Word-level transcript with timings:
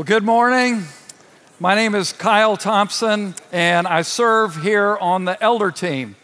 Well, 0.00 0.06
good 0.06 0.24
morning. 0.24 0.84
My 1.58 1.74
name 1.74 1.94
is 1.94 2.14
Kyle 2.14 2.56
Thompson, 2.56 3.34
and 3.52 3.86
I 3.86 4.00
serve 4.00 4.56
here 4.62 4.96
on 4.96 5.26
the 5.26 5.42
elder 5.42 5.70
team. 5.70 6.16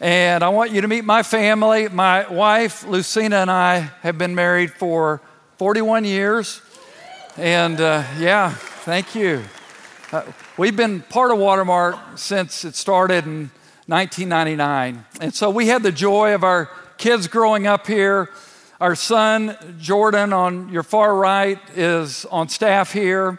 And 0.00 0.44
I 0.44 0.50
want 0.50 0.70
you 0.70 0.82
to 0.82 0.86
meet 0.86 1.02
my 1.02 1.22
family. 1.22 1.88
My 1.88 2.28
wife, 2.28 2.86
Lucina, 2.86 3.36
and 3.36 3.50
I 3.50 3.90
have 4.02 4.18
been 4.18 4.34
married 4.34 4.70
for 4.70 5.22
41 5.56 6.04
years. 6.04 6.60
And 7.38 7.80
uh, 7.80 8.04
yeah, 8.18 8.50
thank 8.50 9.14
you. 9.14 9.44
Uh, 10.12 10.24
we've 10.58 10.76
been 10.76 11.00
part 11.00 11.30
of 11.30 11.38
Watermark 11.38 11.96
since 12.16 12.66
it 12.66 12.74
started 12.74 13.24
in 13.24 13.50
1999. 13.86 15.06
And 15.22 15.34
so 15.34 15.48
we 15.48 15.68
had 15.68 15.82
the 15.82 15.90
joy 15.90 16.34
of 16.34 16.44
our 16.44 16.68
kids 16.98 17.28
growing 17.28 17.66
up 17.66 17.86
here. 17.86 18.28
Our 18.80 18.96
son, 18.96 19.56
Jordan, 19.78 20.32
on 20.32 20.68
your 20.68 20.82
far 20.82 21.14
right, 21.14 21.60
is 21.76 22.24
on 22.24 22.48
staff 22.48 22.92
here. 22.92 23.38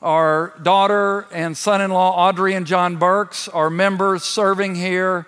Our 0.00 0.52
daughter 0.60 1.28
and 1.32 1.56
son 1.56 1.80
in 1.80 1.92
law, 1.92 2.28
Audrey 2.28 2.54
and 2.54 2.66
John 2.66 2.96
Burks, 2.96 3.46
are 3.46 3.70
members 3.70 4.24
serving 4.24 4.74
here. 4.74 5.26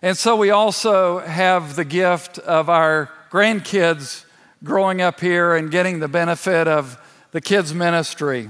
And 0.00 0.16
so 0.16 0.36
we 0.36 0.48
also 0.48 1.18
have 1.18 1.76
the 1.76 1.84
gift 1.84 2.38
of 2.38 2.70
our 2.70 3.10
grandkids 3.30 4.24
growing 4.64 5.02
up 5.02 5.20
here 5.20 5.54
and 5.54 5.70
getting 5.70 6.00
the 6.00 6.08
benefit 6.08 6.66
of 6.66 6.98
the 7.32 7.42
kids' 7.42 7.74
ministry. 7.74 8.48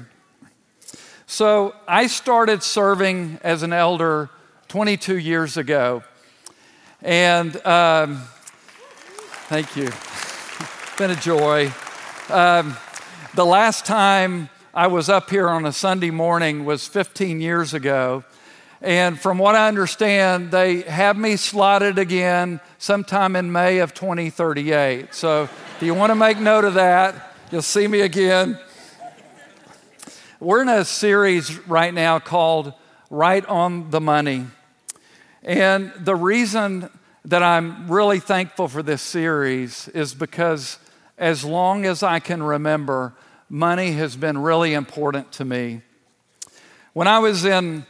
So 1.26 1.74
I 1.88 2.06
started 2.06 2.62
serving 2.62 3.40
as 3.42 3.64
an 3.64 3.72
elder 3.72 4.30
22 4.68 5.18
years 5.18 5.56
ago. 5.56 6.04
And 7.02 7.56
um, 7.66 8.22
thank 9.48 9.76
you. 9.76 9.90
Been 10.98 11.10
a 11.12 11.14
joy. 11.14 11.72
Um, 12.28 12.76
the 13.34 13.46
last 13.46 13.86
time 13.86 14.48
I 14.74 14.88
was 14.88 15.08
up 15.08 15.30
here 15.30 15.48
on 15.48 15.64
a 15.64 15.70
Sunday 15.70 16.10
morning 16.10 16.64
was 16.64 16.88
15 16.88 17.40
years 17.40 17.72
ago. 17.72 18.24
And 18.82 19.16
from 19.16 19.38
what 19.38 19.54
I 19.54 19.68
understand, 19.68 20.50
they 20.50 20.80
have 20.80 21.16
me 21.16 21.36
slotted 21.36 22.00
again 22.00 22.58
sometime 22.78 23.36
in 23.36 23.52
May 23.52 23.78
of 23.78 23.94
2038. 23.94 25.14
So 25.14 25.44
if 25.44 25.78
you 25.82 25.94
want 25.94 26.10
to 26.10 26.16
make 26.16 26.40
note 26.40 26.64
of 26.64 26.74
that, 26.74 27.32
you'll 27.52 27.62
see 27.62 27.86
me 27.86 28.00
again. 28.00 28.58
We're 30.40 30.62
in 30.62 30.68
a 30.68 30.84
series 30.84 31.64
right 31.68 31.94
now 31.94 32.18
called 32.18 32.72
Right 33.08 33.46
on 33.46 33.90
the 33.90 34.00
Money. 34.00 34.46
And 35.44 35.92
the 35.96 36.16
reason 36.16 36.90
that 37.24 37.44
I'm 37.44 37.88
really 37.88 38.18
thankful 38.18 38.66
for 38.66 38.82
this 38.82 39.00
series 39.00 39.86
is 39.88 40.12
because 40.12 40.80
as 41.18 41.44
long 41.44 41.84
as 41.84 42.02
I 42.02 42.20
can 42.20 42.42
remember, 42.42 43.12
money 43.48 43.92
has 43.92 44.16
been 44.16 44.38
really 44.38 44.72
important 44.72 45.30
to 45.32 45.44
me. 45.44 45.82
When 46.92 47.08
I 47.08 47.18
was 47.18 47.44
in 47.44 47.84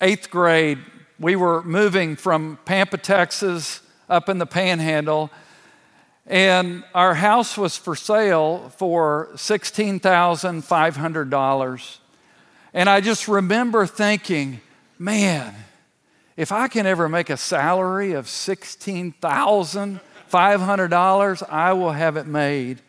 eighth 0.00 0.30
grade, 0.30 0.78
we 1.18 1.36
were 1.36 1.62
moving 1.62 2.16
from 2.16 2.58
Pampa, 2.64 2.98
Texas, 2.98 3.80
up 4.08 4.28
in 4.28 4.38
the 4.38 4.46
panhandle, 4.46 5.30
and 6.26 6.82
our 6.94 7.14
house 7.14 7.56
was 7.56 7.76
for 7.76 7.96
sale 7.96 8.72
for 8.76 9.30
$16,500. 9.34 11.98
And 12.74 12.88
I 12.88 13.00
just 13.00 13.28
remember 13.28 13.86
thinking, 13.86 14.60
man, 14.98 15.54
if 16.36 16.52
I 16.52 16.68
can 16.68 16.86
ever 16.86 17.08
make 17.08 17.30
a 17.30 17.36
salary 17.36 18.12
of 18.12 18.26
$16,500, 20.32 21.42
I 21.48 21.74
will 21.74 21.92
have 21.92 22.16
it 22.16 22.26
made. 22.26 22.80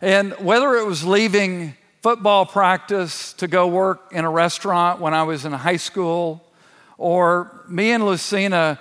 And 0.00 0.32
whether 0.34 0.74
it 0.74 0.86
was 0.86 1.04
leaving 1.04 1.74
football 2.02 2.46
practice 2.46 3.34
to 3.34 3.46
go 3.46 3.66
work 3.66 4.08
in 4.10 4.24
a 4.24 4.30
restaurant 4.30 5.00
when 5.00 5.14
I 5.14 5.22
was 5.22 5.44
in 5.44 5.52
high 5.52 5.76
school, 5.76 6.42
or 6.96 7.64
me 7.68 7.92
and 7.92 8.04
Lucina 8.04 8.78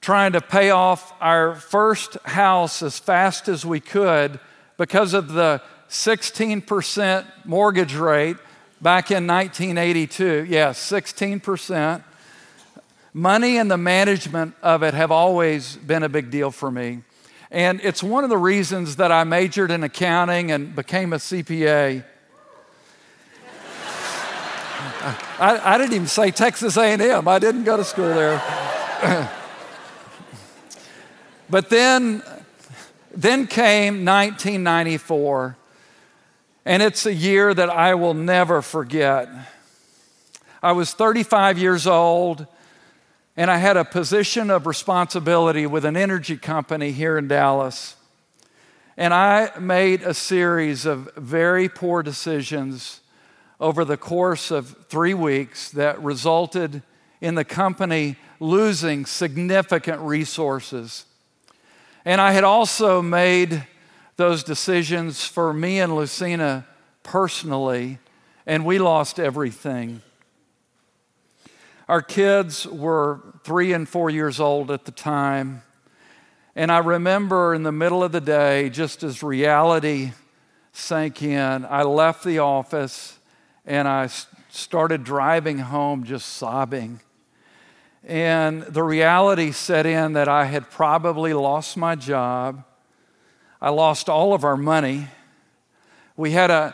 trying 0.00 0.32
to 0.32 0.40
pay 0.40 0.70
off 0.70 1.12
our 1.20 1.54
first 1.54 2.16
house 2.24 2.82
as 2.82 2.98
fast 2.98 3.48
as 3.48 3.66
we 3.66 3.80
could 3.80 4.40
because 4.76 5.12
of 5.12 5.32
the 5.32 5.60
16% 5.90 7.26
mortgage 7.44 7.94
rate 7.94 8.36
back 8.80 9.10
in 9.10 9.26
1982. 9.26 10.46
Yes, 10.48 10.78
16%. 10.90 12.04
Money 13.18 13.58
and 13.58 13.68
the 13.68 13.76
management 13.76 14.54
of 14.62 14.84
it 14.84 14.94
have 14.94 15.10
always 15.10 15.74
been 15.74 16.04
a 16.04 16.08
big 16.08 16.30
deal 16.30 16.52
for 16.52 16.70
me. 16.70 17.02
And 17.50 17.80
it's 17.82 18.00
one 18.00 18.22
of 18.22 18.30
the 18.30 18.38
reasons 18.38 18.94
that 18.94 19.10
I 19.10 19.24
majored 19.24 19.72
in 19.72 19.82
accounting 19.82 20.52
and 20.52 20.76
became 20.76 21.12
a 21.12 21.16
CPA. 21.16 22.04
I, 25.40 25.60
I, 25.74 25.78
didn't 25.78 25.94
even 25.94 26.06
say 26.06 26.30
Texas 26.30 26.76
A&M. 26.76 27.26
I 27.26 27.40
didn't 27.40 27.64
go 27.64 27.76
to 27.76 27.82
school 27.82 28.06
there. 28.06 28.40
but 31.50 31.70
then, 31.70 32.22
then 33.12 33.48
came 33.48 34.04
1994, 34.04 35.56
and 36.64 36.84
it's 36.84 37.04
a 37.04 37.14
year 37.14 37.52
that 37.52 37.68
I 37.68 37.96
will 37.96 38.14
never 38.14 38.62
forget. 38.62 39.28
I 40.62 40.70
was 40.70 40.92
35 40.92 41.58
years 41.58 41.84
old 41.84 42.46
and 43.38 43.52
I 43.52 43.58
had 43.58 43.76
a 43.76 43.84
position 43.84 44.50
of 44.50 44.66
responsibility 44.66 45.64
with 45.64 45.84
an 45.84 45.96
energy 45.96 46.36
company 46.36 46.90
here 46.90 47.16
in 47.16 47.28
Dallas. 47.28 47.94
And 48.96 49.14
I 49.14 49.56
made 49.60 50.02
a 50.02 50.12
series 50.12 50.84
of 50.84 51.14
very 51.14 51.68
poor 51.68 52.02
decisions 52.02 53.00
over 53.60 53.84
the 53.84 53.96
course 53.96 54.50
of 54.50 54.86
three 54.88 55.14
weeks 55.14 55.70
that 55.70 56.02
resulted 56.02 56.82
in 57.20 57.36
the 57.36 57.44
company 57.44 58.16
losing 58.40 59.06
significant 59.06 60.00
resources. 60.00 61.04
And 62.04 62.20
I 62.20 62.32
had 62.32 62.42
also 62.42 63.00
made 63.00 63.64
those 64.16 64.42
decisions 64.42 65.24
for 65.24 65.52
me 65.52 65.78
and 65.78 65.94
Lucina 65.94 66.66
personally, 67.04 68.00
and 68.46 68.64
we 68.64 68.80
lost 68.80 69.20
everything. 69.20 70.02
Our 71.88 72.02
kids 72.02 72.66
were 72.66 73.27
three 73.44 73.72
and 73.72 73.88
four 73.88 74.10
years 74.10 74.40
old 74.40 74.70
at 74.70 74.84
the 74.84 74.92
time. 74.92 75.62
And 76.56 76.72
I 76.72 76.78
remember 76.78 77.54
in 77.54 77.62
the 77.62 77.72
middle 77.72 78.02
of 78.02 78.10
the 78.10 78.20
day, 78.20 78.68
just 78.68 79.02
as 79.02 79.22
reality 79.22 80.12
sank 80.72 81.22
in, 81.22 81.64
I 81.64 81.82
left 81.82 82.24
the 82.24 82.40
office 82.40 83.18
and 83.64 83.86
I 83.86 84.08
started 84.48 85.04
driving 85.04 85.58
home 85.58 86.02
just 86.02 86.28
sobbing. 86.30 87.00
And 88.02 88.62
the 88.62 88.82
reality 88.82 89.52
set 89.52 89.86
in 89.86 90.14
that 90.14 90.28
I 90.28 90.46
had 90.46 90.68
probably 90.68 91.32
lost 91.32 91.76
my 91.76 91.94
job. 91.94 92.64
I 93.60 93.70
lost 93.70 94.08
all 94.08 94.34
of 94.34 94.42
our 94.42 94.56
money. 94.56 95.06
We 96.16 96.32
had 96.32 96.50
an 96.50 96.72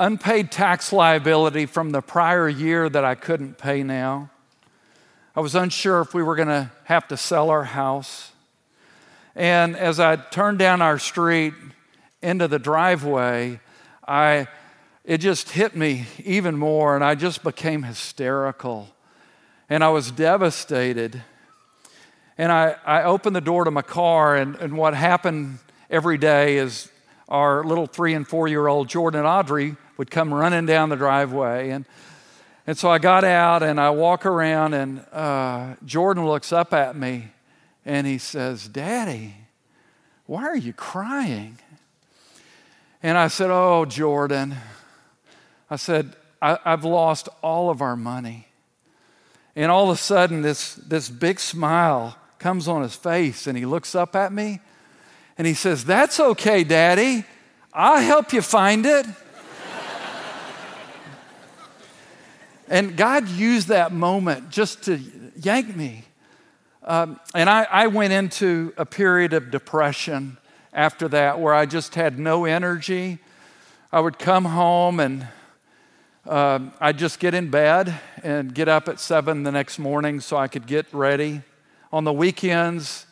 unpaid 0.00 0.50
tax 0.50 0.92
liability 0.92 1.66
from 1.66 1.90
the 1.90 2.00
prior 2.00 2.48
year 2.48 2.88
that 2.88 3.04
I 3.04 3.14
couldn't 3.14 3.56
pay 3.56 3.84
now. 3.84 4.31
I 5.34 5.40
was 5.40 5.54
unsure 5.54 6.02
if 6.02 6.12
we 6.12 6.22
were 6.22 6.36
going 6.36 6.48
to 6.48 6.70
have 6.84 7.08
to 7.08 7.16
sell 7.16 7.48
our 7.48 7.64
house. 7.64 8.32
And 9.34 9.74
as 9.76 9.98
I 9.98 10.16
turned 10.16 10.58
down 10.58 10.82
our 10.82 10.98
street 10.98 11.54
into 12.20 12.48
the 12.48 12.58
driveway, 12.58 13.60
I, 14.06 14.46
it 15.06 15.18
just 15.18 15.48
hit 15.48 15.74
me 15.74 16.04
even 16.22 16.58
more, 16.58 16.94
and 16.94 17.02
I 17.02 17.14
just 17.14 17.42
became 17.42 17.82
hysterical. 17.82 18.88
And 19.70 19.82
I 19.82 19.88
was 19.88 20.10
devastated. 20.10 21.22
And 22.36 22.52
I, 22.52 22.76
I 22.84 23.04
opened 23.04 23.34
the 23.34 23.40
door 23.40 23.64
to 23.64 23.70
my 23.70 23.80
car, 23.80 24.36
and, 24.36 24.56
and 24.56 24.76
what 24.76 24.92
happened 24.92 25.60
every 25.88 26.18
day 26.18 26.58
is 26.58 26.90
our 27.30 27.64
little 27.64 27.86
three 27.86 28.12
and 28.12 28.28
four 28.28 28.48
year 28.48 28.66
old 28.66 28.90
Jordan 28.90 29.20
and 29.20 29.26
Audrey 29.26 29.76
would 29.96 30.10
come 30.10 30.34
running 30.34 30.66
down 30.66 30.90
the 30.90 30.96
driveway. 30.96 31.70
And 31.70 31.86
and 32.66 32.76
so 32.78 32.90
I 32.90 32.98
got 32.98 33.24
out 33.24 33.62
and 33.62 33.80
I 33.80 33.90
walk 33.90 34.24
around, 34.24 34.74
and 34.74 35.04
uh, 35.12 35.74
Jordan 35.84 36.26
looks 36.26 36.52
up 36.52 36.72
at 36.72 36.96
me 36.96 37.28
and 37.84 38.06
he 38.06 38.18
says, 38.18 38.68
Daddy, 38.68 39.34
why 40.26 40.44
are 40.44 40.56
you 40.56 40.72
crying? 40.72 41.58
And 43.02 43.18
I 43.18 43.28
said, 43.28 43.50
Oh, 43.50 43.84
Jordan. 43.84 44.54
I 45.68 45.76
said, 45.76 46.14
I, 46.40 46.58
have 46.64 46.84
lost 46.84 47.28
all 47.42 47.70
of 47.70 47.80
our 47.80 47.96
money. 47.96 48.46
And 49.56 49.70
all 49.70 49.90
of 49.90 49.96
a 49.96 50.00
sudden, 50.00 50.42
this, 50.42 50.74
this 50.74 51.08
big 51.08 51.40
smile 51.40 52.16
comes 52.38 52.68
on 52.68 52.82
his 52.82 52.94
face, 52.94 53.46
and 53.46 53.56
he 53.56 53.64
looks 53.64 53.94
up 53.94 54.14
at 54.16 54.32
me 54.32 54.60
and 55.38 55.46
he 55.46 55.54
says, 55.54 55.84
That's 55.84 56.20
okay, 56.20 56.64
Daddy. 56.64 57.24
I'll 57.72 58.02
help 58.02 58.32
you 58.32 58.42
find 58.42 58.84
it. 58.84 59.06
And 62.72 62.96
God 62.96 63.28
used 63.28 63.68
that 63.68 63.92
moment 63.92 64.48
just 64.48 64.84
to 64.84 64.98
yank 65.36 65.76
me. 65.76 66.04
Um, 66.82 67.20
and 67.34 67.50
I, 67.50 67.64
I 67.64 67.88
went 67.88 68.14
into 68.14 68.72
a 68.78 68.86
period 68.86 69.34
of 69.34 69.50
depression 69.50 70.38
after 70.72 71.06
that 71.08 71.38
where 71.38 71.52
I 71.52 71.66
just 71.66 71.96
had 71.96 72.18
no 72.18 72.46
energy. 72.46 73.18
I 73.92 74.00
would 74.00 74.18
come 74.18 74.46
home 74.46 75.00
and 75.00 75.28
uh, 76.26 76.60
I'd 76.80 76.96
just 76.96 77.20
get 77.20 77.34
in 77.34 77.50
bed 77.50 77.94
and 78.22 78.54
get 78.54 78.68
up 78.68 78.88
at 78.88 78.98
seven 78.98 79.42
the 79.42 79.52
next 79.52 79.78
morning 79.78 80.18
so 80.20 80.38
I 80.38 80.48
could 80.48 80.66
get 80.66 80.86
ready. 80.94 81.42
On 81.92 82.04
the 82.04 82.12
weekends, 82.12 83.04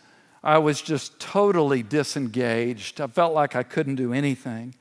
I 0.43 0.57
was 0.57 0.81
just 0.81 1.21
totally 1.21 1.83
disengaged. 1.83 2.99
I 2.99 3.09
felt 3.09 3.35
like 3.35 3.55
I 3.55 3.63
couldn't 3.63 3.97
do 3.97 4.15
anything. 4.15 4.75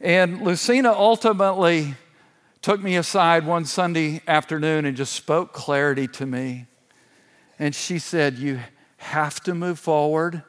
And 0.00 0.40
Lucina 0.42 0.92
ultimately 0.92 1.96
took 2.62 2.80
me 2.80 2.96
aside 2.96 3.44
one 3.44 3.64
Sunday 3.64 4.22
afternoon 4.26 4.84
and 4.84 4.96
just 4.96 5.12
spoke 5.12 5.52
clarity 5.52 6.06
to 6.06 6.24
me. 6.24 6.66
And 7.58 7.74
she 7.74 7.98
said, 7.98 8.38
You 8.38 8.60
have 8.96 9.40
to 9.42 9.54
move 9.54 9.78
forward. 9.78 10.42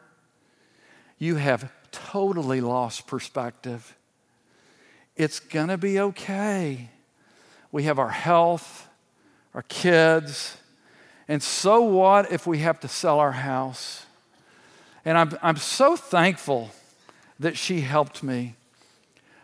You 1.18 1.36
have 1.36 1.72
totally 1.92 2.62
lost 2.62 3.08
perspective. 3.08 3.96
It's 5.16 5.40
going 5.40 5.68
to 5.68 5.78
be 5.78 6.00
okay. 6.00 6.90
We 7.72 7.84
have 7.84 8.00
our 8.00 8.10
health, 8.10 8.88
our 9.54 9.64
kids, 9.64 10.58
and 11.28 11.42
so 11.42 11.82
what 11.82 12.32
if 12.32 12.46
we 12.46 12.60
have 12.60 12.80
to 12.82 12.88
sell 12.88 13.20
our 13.20 13.32
house? 13.32 14.06
And 15.06 15.18
I'm, 15.18 15.38
I'm 15.42 15.58
so 15.58 15.96
thankful 15.96 16.72
that 17.40 17.58
she 17.58 17.82
helped 17.82 18.24
me. 18.24 18.56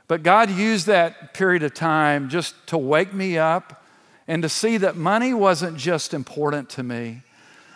But 0.09 0.23
God 0.23 0.49
used 0.49 0.87
that 0.87 1.35
period 1.35 1.61
of 1.61 1.75
time 1.75 2.29
just 2.29 2.55
to 2.67 2.79
wake 2.79 3.13
me 3.13 3.37
up 3.37 3.85
and 4.27 4.41
to 4.41 4.49
see 4.49 4.77
that 4.77 4.97
money 4.97 5.35
wasn't 5.35 5.77
just 5.77 6.15
important 6.15 6.67
to 6.71 6.83
me, 6.83 7.21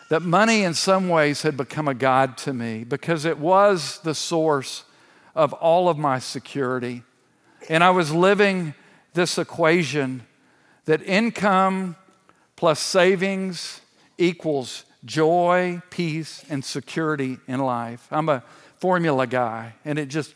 that 0.09 0.23
money 0.23 0.63
in 0.63 0.73
some 0.73 1.09
ways 1.09 1.43
had 1.43 1.55
become 1.55 1.87
a 1.87 1.93
God 1.93 2.35
to 2.39 2.51
me 2.51 2.85
because 2.85 3.25
it 3.25 3.37
was 3.37 3.99
the 3.99 4.15
source 4.15 4.83
of 5.35 5.53
all 5.53 5.87
of 5.89 5.99
my 5.99 6.17
security. 6.17 7.03
And 7.69 7.83
I 7.83 7.91
was 7.91 8.11
living 8.11 8.73
this 9.13 9.37
equation 9.37 10.23
that 10.85 11.03
income 11.03 11.95
plus 12.55 12.79
savings 12.79 13.79
equals 14.17 14.85
joy, 15.05 15.83
peace, 15.91 16.43
and 16.49 16.65
security 16.65 17.37
in 17.47 17.59
life. 17.59 18.07
I'm 18.09 18.27
a 18.27 18.41
formula 18.79 19.27
guy, 19.27 19.73
and 19.85 19.99
it 19.99 20.07
just 20.07 20.33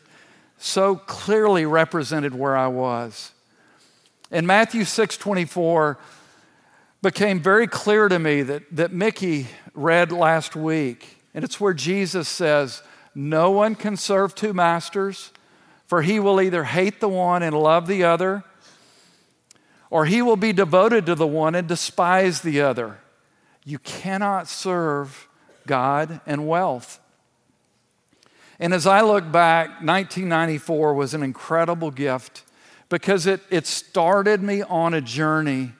so 0.58 0.96
clearly 0.96 1.64
represented 1.64 2.34
where 2.34 2.56
I 2.56 2.66
was. 2.66 3.32
And 4.30 4.46
Matthew 4.46 4.84
6 4.84 5.16
24 5.16 5.98
became 7.00 7.40
very 7.40 7.66
clear 7.66 8.08
to 8.08 8.18
me 8.18 8.42
that, 8.42 8.64
that 8.76 8.92
Mickey 8.92 9.46
read 9.72 10.12
last 10.12 10.56
week. 10.56 11.16
And 11.32 11.44
it's 11.44 11.60
where 11.60 11.74
Jesus 11.74 12.28
says, 12.28 12.82
No 13.14 13.50
one 13.50 13.74
can 13.74 13.96
serve 13.96 14.34
two 14.34 14.52
masters, 14.52 15.30
for 15.86 16.02
he 16.02 16.18
will 16.18 16.40
either 16.40 16.64
hate 16.64 17.00
the 17.00 17.08
one 17.08 17.42
and 17.42 17.56
love 17.56 17.86
the 17.86 18.04
other, 18.04 18.42
or 19.90 20.04
he 20.04 20.20
will 20.20 20.36
be 20.36 20.52
devoted 20.52 21.06
to 21.06 21.14
the 21.14 21.26
one 21.26 21.54
and 21.54 21.68
despise 21.68 22.42
the 22.42 22.60
other. 22.60 22.98
You 23.64 23.78
cannot 23.78 24.48
serve 24.48 25.28
God 25.66 26.20
and 26.26 26.48
wealth. 26.48 27.00
And 28.60 28.74
as 28.74 28.86
I 28.86 29.02
look 29.02 29.30
back, 29.30 29.68
1994 29.82 30.94
was 30.94 31.14
an 31.14 31.22
incredible 31.22 31.90
gift 31.90 32.42
because 32.88 33.26
it, 33.26 33.40
it 33.50 33.66
started 33.66 34.42
me 34.42 34.62
on 34.62 34.94
a 34.94 35.00
journey 35.00 35.72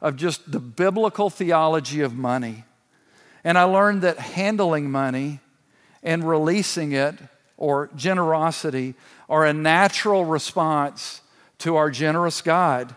of 0.00 0.16
just 0.16 0.50
the 0.50 0.60
biblical 0.60 1.30
theology 1.30 2.00
of 2.00 2.14
money. 2.14 2.64
And 3.44 3.56
I 3.56 3.64
learned 3.64 4.02
that 4.02 4.18
handling 4.18 4.90
money 4.90 5.40
and 6.02 6.28
releasing 6.28 6.92
it, 6.92 7.14
or 7.56 7.88
generosity, 7.96 8.94
are 9.28 9.46
a 9.46 9.52
natural 9.52 10.24
response 10.24 11.22
to 11.58 11.76
our 11.76 11.90
generous 11.90 12.42
God. 12.42 12.94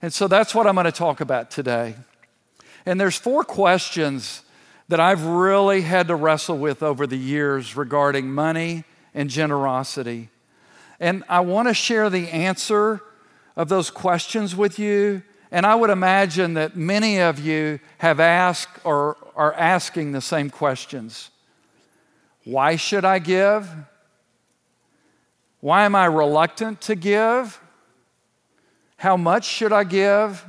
And 0.00 0.12
so 0.12 0.28
that's 0.28 0.54
what 0.54 0.66
I'm 0.66 0.74
going 0.74 0.84
to 0.84 0.92
talk 0.92 1.20
about 1.20 1.50
today. 1.50 1.96
And 2.86 3.00
there's 3.00 3.16
four 3.16 3.44
questions 3.44 4.42
that 4.88 5.00
I've 5.00 5.24
really 5.24 5.82
had 5.82 6.08
to 6.08 6.14
wrestle 6.14 6.58
with 6.58 6.82
over 6.82 7.06
the 7.06 7.16
years 7.16 7.76
regarding 7.76 8.30
money 8.30 8.84
and 9.14 9.30
generosity. 9.30 10.28
And 11.00 11.24
I 11.28 11.40
want 11.40 11.68
to 11.68 11.74
share 11.74 12.10
the 12.10 12.28
answer 12.28 13.00
of 13.56 13.68
those 13.68 13.90
questions 13.90 14.54
with 14.54 14.78
you. 14.78 15.22
And 15.50 15.66
I 15.66 15.74
would 15.74 15.90
imagine 15.90 16.54
that 16.54 16.76
many 16.76 17.20
of 17.20 17.38
you 17.38 17.80
have 17.98 18.20
asked 18.20 18.78
or 18.84 19.16
are 19.36 19.52
asking 19.54 20.12
the 20.12 20.20
same 20.20 20.50
questions 20.50 21.30
Why 22.44 22.76
should 22.76 23.04
I 23.04 23.18
give? 23.18 23.68
Why 25.60 25.84
am 25.84 25.94
I 25.94 26.06
reluctant 26.06 26.80
to 26.82 26.96
give? 26.96 27.60
How 28.96 29.16
much 29.16 29.44
should 29.44 29.72
I 29.72 29.84
give? 29.84 30.44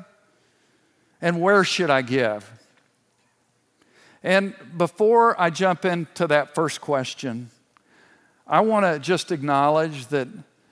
And 1.21 1.39
where 1.39 1.63
should 1.63 1.89
I 1.89 2.01
give? 2.01 2.49
And 4.23 4.55
before 4.77 5.39
I 5.39 5.49
jump 5.49 5.83
into 5.83 6.27
that 6.27 6.55
first 6.55 6.79
question, 6.79 7.49
I 8.47 8.61
want 8.61 8.85
to 8.85 8.99
just 8.99 9.31
acknowledge 9.31 10.07
that 10.07 10.29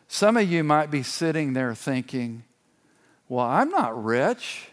some 0.07 0.37
of 0.37 0.49
you 0.49 0.63
might 0.63 0.89
be 0.89 1.03
sitting 1.03 1.53
there 1.53 1.75
thinking, 1.75 2.43
well, 3.27 3.45
I'm 3.45 3.69
not 3.69 4.01
rich, 4.03 4.67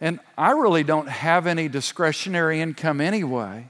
and 0.00 0.18
I 0.36 0.52
really 0.52 0.84
don't 0.84 1.08
have 1.08 1.46
any 1.46 1.68
discretionary 1.68 2.60
income 2.60 3.00
anyway. 3.00 3.68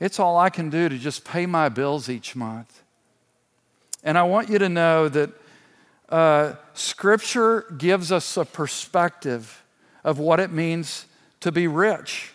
It's 0.00 0.20
all 0.20 0.36
I 0.36 0.50
can 0.50 0.70
do 0.70 0.88
to 0.88 0.98
just 0.98 1.24
pay 1.24 1.46
my 1.46 1.68
bills 1.68 2.08
each 2.08 2.36
month. 2.36 2.82
And 4.04 4.16
I 4.16 4.22
want 4.22 4.48
you 4.48 4.58
to 4.58 4.68
know 4.68 5.08
that 5.08 5.30
uh, 6.08 6.54
Scripture 6.74 7.62
gives 7.76 8.12
us 8.12 8.36
a 8.36 8.44
perspective 8.44 9.64
of 10.04 10.18
what 10.20 10.38
it 10.38 10.52
means 10.52 11.06
to 11.40 11.50
be 11.50 11.66
rich 11.66 12.32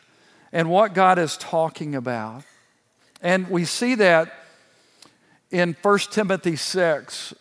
and 0.53 0.69
what 0.69 0.93
God 0.93 1.17
is 1.17 1.35
talking 1.35 1.95
about. 1.95 2.43
And 3.21 3.49
we 3.49 3.65
see 3.65 3.95
that 3.95 4.31
in 5.51 5.75
1 5.81 5.99
Timothy 6.11 6.55
6, 6.55 7.33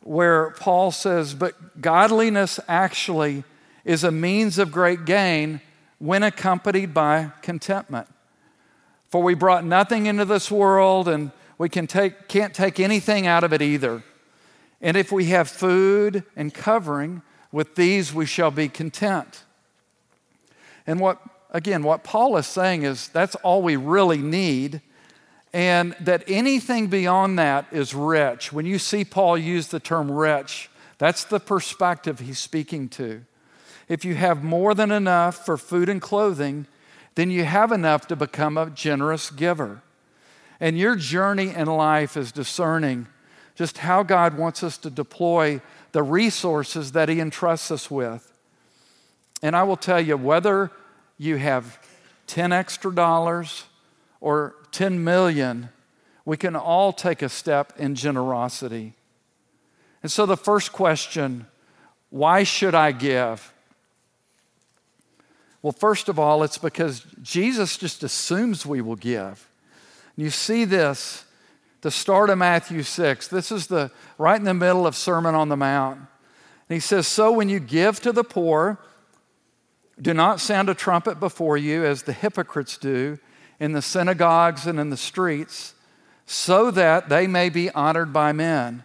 where 0.00 0.50
Paul 0.50 0.90
says, 0.90 1.34
But 1.34 1.80
godliness 1.80 2.58
actually 2.66 3.44
is 3.84 4.02
a 4.02 4.10
means 4.10 4.58
of 4.58 4.72
great 4.72 5.04
gain 5.04 5.60
when 5.98 6.22
accompanied 6.22 6.94
by 6.94 7.30
contentment. 7.42 8.08
For 9.08 9.22
we 9.22 9.34
brought 9.34 9.64
nothing 9.64 10.06
into 10.06 10.24
this 10.24 10.50
world, 10.50 11.08
and 11.08 11.30
we 11.58 11.68
can 11.68 11.86
take, 11.86 12.26
can't 12.26 12.54
take 12.54 12.80
anything 12.80 13.26
out 13.26 13.44
of 13.44 13.52
it 13.52 13.62
either. 13.62 14.02
And 14.80 14.96
if 14.96 15.12
we 15.12 15.26
have 15.26 15.48
food 15.48 16.24
and 16.34 16.52
covering, 16.52 17.22
with 17.52 17.76
these 17.76 18.14
we 18.14 18.26
shall 18.26 18.50
be 18.50 18.68
content. 18.68 19.44
And 20.86 21.00
what, 21.00 21.20
again, 21.50 21.82
what 21.82 22.04
Paul 22.04 22.36
is 22.36 22.46
saying 22.46 22.82
is 22.82 23.08
that's 23.08 23.34
all 23.36 23.62
we 23.62 23.76
really 23.76 24.18
need, 24.18 24.80
and 25.52 25.96
that 26.00 26.24
anything 26.28 26.88
beyond 26.88 27.38
that 27.38 27.66
is 27.72 27.94
rich. 27.94 28.52
When 28.52 28.66
you 28.66 28.78
see 28.78 29.04
Paul 29.04 29.38
use 29.38 29.68
the 29.68 29.80
term 29.80 30.10
rich, 30.10 30.68
that's 30.98 31.24
the 31.24 31.40
perspective 31.40 32.20
he's 32.20 32.38
speaking 32.38 32.88
to. 32.90 33.22
If 33.88 34.04
you 34.04 34.14
have 34.16 34.42
more 34.42 34.74
than 34.74 34.90
enough 34.90 35.44
for 35.44 35.56
food 35.56 35.88
and 35.88 36.02
clothing, 36.02 36.66
then 37.14 37.30
you 37.30 37.44
have 37.44 37.72
enough 37.72 38.06
to 38.08 38.16
become 38.16 38.58
a 38.58 38.70
generous 38.70 39.30
giver. 39.30 39.82
And 40.60 40.78
your 40.78 40.96
journey 40.96 41.54
in 41.54 41.66
life 41.66 42.16
is 42.16 42.32
discerning 42.32 43.06
just 43.54 43.78
how 43.78 44.02
God 44.02 44.36
wants 44.36 44.62
us 44.62 44.76
to 44.78 44.90
deploy 44.90 45.60
the 45.92 46.02
resources 46.02 46.92
that 46.92 47.08
He 47.08 47.20
entrusts 47.20 47.70
us 47.70 47.90
with. 47.90 48.32
And 49.42 49.56
I 49.56 49.62
will 49.62 49.76
tell 49.76 50.00
you 50.00 50.16
whether 50.16 50.70
you 51.18 51.36
have 51.36 51.78
10 52.26 52.52
extra 52.52 52.94
dollars 52.94 53.64
or 54.20 54.54
10 54.72 55.02
million, 55.02 55.68
we 56.24 56.36
can 56.36 56.56
all 56.56 56.92
take 56.92 57.22
a 57.22 57.28
step 57.28 57.72
in 57.78 57.94
generosity. 57.94 58.94
And 60.02 60.10
so 60.10 60.26
the 60.26 60.36
first 60.36 60.72
question 60.72 61.46
why 62.10 62.44
should 62.44 62.74
I 62.74 62.92
give? 62.92 63.52
Well, 65.60 65.72
first 65.72 66.08
of 66.08 66.18
all, 66.18 66.44
it's 66.44 66.58
because 66.58 67.04
Jesus 67.20 67.76
just 67.76 68.04
assumes 68.04 68.64
we 68.64 68.80
will 68.80 68.96
give. 68.96 69.48
You 70.16 70.30
see 70.30 70.64
this, 70.64 71.24
the 71.80 71.90
start 71.90 72.30
of 72.30 72.38
Matthew 72.38 72.84
6. 72.84 73.28
This 73.28 73.50
is 73.50 73.66
the 73.66 73.90
right 74.16 74.38
in 74.38 74.44
the 74.44 74.54
middle 74.54 74.86
of 74.86 74.94
Sermon 74.94 75.34
on 75.34 75.48
the 75.48 75.56
Mount. 75.56 75.98
And 75.98 76.74
he 76.74 76.80
says, 76.80 77.06
So 77.06 77.32
when 77.32 77.48
you 77.48 77.58
give 77.58 78.00
to 78.00 78.12
the 78.12 78.24
poor, 78.24 78.78
do 80.00 80.12
not 80.12 80.40
sound 80.40 80.68
a 80.68 80.74
trumpet 80.74 81.18
before 81.18 81.56
you 81.56 81.84
as 81.84 82.02
the 82.02 82.12
hypocrites 82.12 82.76
do 82.76 83.18
in 83.58 83.72
the 83.72 83.82
synagogues 83.82 84.66
and 84.66 84.78
in 84.78 84.90
the 84.90 84.96
streets, 84.96 85.74
so 86.26 86.70
that 86.70 87.08
they 87.08 87.26
may 87.26 87.48
be 87.48 87.70
honored 87.70 88.12
by 88.12 88.32
men. 88.32 88.84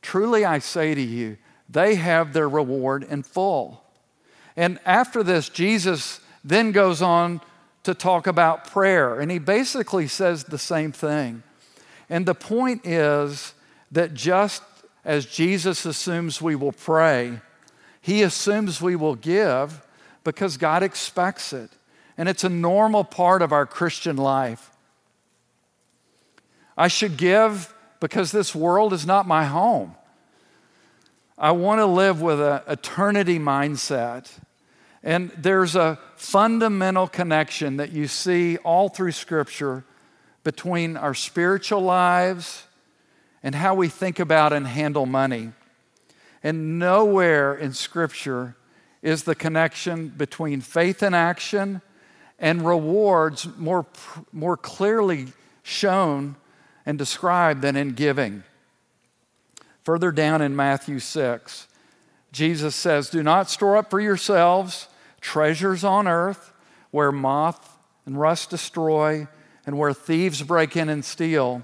Truly 0.00 0.44
I 0.44 0.60
say 0.60 0.94
to 0.94 1.00
you, 1.00 1.36
they 1.68 1.96
have 1.96 2.32
their 2.32 2.48
reward 2.48 3.02
in 3.02 3.22
full. 3.22 3.82
And 4.56 4.78
after 4.86 5.22
this, 5.22 5.48
Jesus 5.48 6.20
then 6.44 6.72
goes 6.72 7.02
on 7.02 7.40
to 7.82 7.92
talk 7.92 8.26
about 8.26 8.70
prayer, 8.70 9.20
and 9.20 9.30
he 9.30 9.38
basically 9.38 10.08
says 10.08 10.44
the 10.44 10.58
same 10.58 10.92
thing. 10.92 11.42
And 12.08 12.24
the 12.24 12.34
point 12.34 12.86
is 12.86 13.52
that 13.90 14.14
just 14.14 14.62
as 15.06 15.24
Jesus 15.24 15.86
assumes 15.86 16.42
we 16.42 16.56
will 16.56 16.72
pray. 16.72 17.40
He 18.00 18.22
assumes 18.22 18.82
we 18.82 18.96
will 18.96 19.14
give 19.14 19.80
because 20.26 20.56
God 20.56 20.82
expects 20.82 21.52
it. 21.52 21.70
And 22.18 22.28
it's 22.28 22.42
a 22.42 22.48
normal 22.48 23.04
part 23.04 23.42
of 23.42 23.52
our 23.52 23.64
Christian 23.64 24.16
life. 24.16 24.72
I 26.76 26.88
should 26.88 27.16
give 27.16 27.72
because 28.00 28.32
this 28.32 28.52
world 28.52 28.92
is 28.92 29.06
not 29.06 29.28
my 29.28 29.44
home. 29.44 29.94
I 31.38 31.52
want 31.52 31.78
to 31.78 31.86
live 31.86 32.20
with 32.20 32.40
an 32.40 32.62
eternity 32.66 33.38
mindset. 33.38 34.28
And 35.04 35.30
there's 35.38 35.76
a 35.76 35.96
fundamental 36.16 37.06
connection 37.06 37.76
that 37.76 37.92
you 37.92 38.08
see 38.08 38.56
all 38.58 38.88
through 38.88 39.12
Scripture 39.12 39.84
between 40.42 40.96
our 40.96 41.14
spiritual 41.14 41.82
lives 41.82 42.64
and 43.44 43.54
how 43.54 43.76
we 43.76 43.86
think 43.86 44.18
about 44.18 44.52
and 44.52 44.66
handle 44.66 45.06
money. 45.06 45.52
And 46.42 46.80
nowhere 46.80 47.54
in 47.54 47.74
Scripture 47.74 48.56
is 49.02 49.24
the 49.24 49.34
connection 49.34 50.08
between 50.08 50.60
faith 50.60 51.02
and 51.02 51.14
action 51.14 51.82
and 52.38 52.66
rewards 52.66 53.46
more, 53.56 53.86
more 54.32 54.56
clearly 54.56 55.28
shown 55.62 56.36
and 56.84 56.98
described 56.98 57.62
than 57.62 57.76
in 57.76 57.92
giving. 57.92 58.42
Further 59.84 60.12
down 60.12 60.42
in 60.42 60.56
Matthew 60.56 60.98
6, 60.98 61.68
Jesus 62.32 62.74
says, 62.74 63.10
Do 63.10 63.22
not 63.22 63.48
store 63.48 63.76
up 63.76 63.90
for 63.90 64.00
yourselves 64.00 64.88
treasures 65.20 65.84
on 65.84 66.06
earth 66.06 66.52
where 66.90 67.12
moth 67.12 67.78
and 68.04 68.18
rust 68.18 68.50
destroy 68.50 69.26
and 69.64 69.78
where 69.78 69.92
thieves 69.92 70.42
break 70.42 70.76
in 70.76 70.88
and 70.88 71.04
steal 71.04 71.62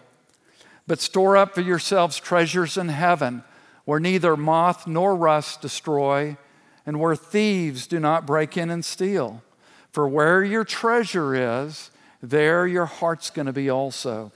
but 0.86 1.00
store 1.00 1.36
up 1.36 1.54
for 1.54 1.60
yourselves 1.60 2.18
treasures 2.18 2.76
in 2.76 2.88
heaven, 2.88 3.44
where 3.84 4.00
neither 4.00 4.36
moth 4.36 4.86
nor 4.86 5.14
rust 5.16 5.60
destroy, 5.60 6.36
and 6.84 6.98
where 6.98 7.16
thieves 7.16 7.86
do 7.86 8.00
not 8.00 8.26
break 8.26 8.56
in 8.56 8.70
and 8.70 8.84
steal. 8.84 9.42
For 9.90 10.08
where 10.08 10.42
your 10.42 10.64
treasure 10.64 11.34
is, 11.34 11.90
there 12.22 12.66
your 12.66 12.86
heart's 12.86 13.30
going 13.30 13.46
to 13.46 13.52
be 13.52 13.68
also. 13.68 14.32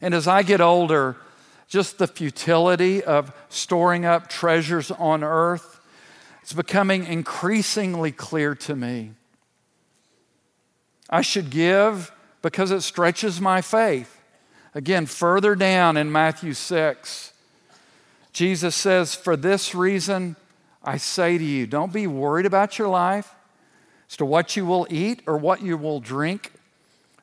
And 0.00 0.14
as 0.14 0.26
I 0.26 0.42
get 0.42 0.60
older, 0.60 1.16
just 1.66 1.98
the 1.98 2.06
futility 2.06 3.04
of 3.04 3.32
storing 3.48 4.04
up 4.04 4.28
treasures 4.28 4.90
on 4.90 5.22
earth 5.22 5.80
is 6.44 6.52
becoming 6.52 7.04
increasingly 7.04 8.10
clear 8.10 8.54
to 8.54 8.74
me. 8.74 9.12
I 11.10 11.20
should 11.20 11.50
give 11.50 12.12
because 12.42 12.70
it 12.70 12.82
stretches 12.82 13.40
my 13.40 13.60
faith. 13.60 14.14
Again, 14.74 15.06
further 15.06 15.54
down 15.54 15.96
in 15.96 16.12
Matthew 16.12 16.54
6, 16.54 17.32
Jesus 18.32 18.76
says, 18.76 19.14
For 19.14 19.36
this 19.36 19.74
reason, 19.74 20.36
I 20.88 20.96
say 20.96 21.36
to 21.36 21.44
you, 21.44 21.66
don't 21.66 21.92
be 21.92 22.06
worried 22.06 22.46
about 22.46 22.78
your 22.78 22.88
life 22.88 23.34
as 24.08 24.16
to 24.16 24.24
what 24.24 24.56
you 24.56 24.64
will 24.64 24.86
eat 24.88 25.20
or 25.26 25.36
what 25.36 25.60
you 25.60 25.76
will 25.76 26.00
drink, 26.00 26.50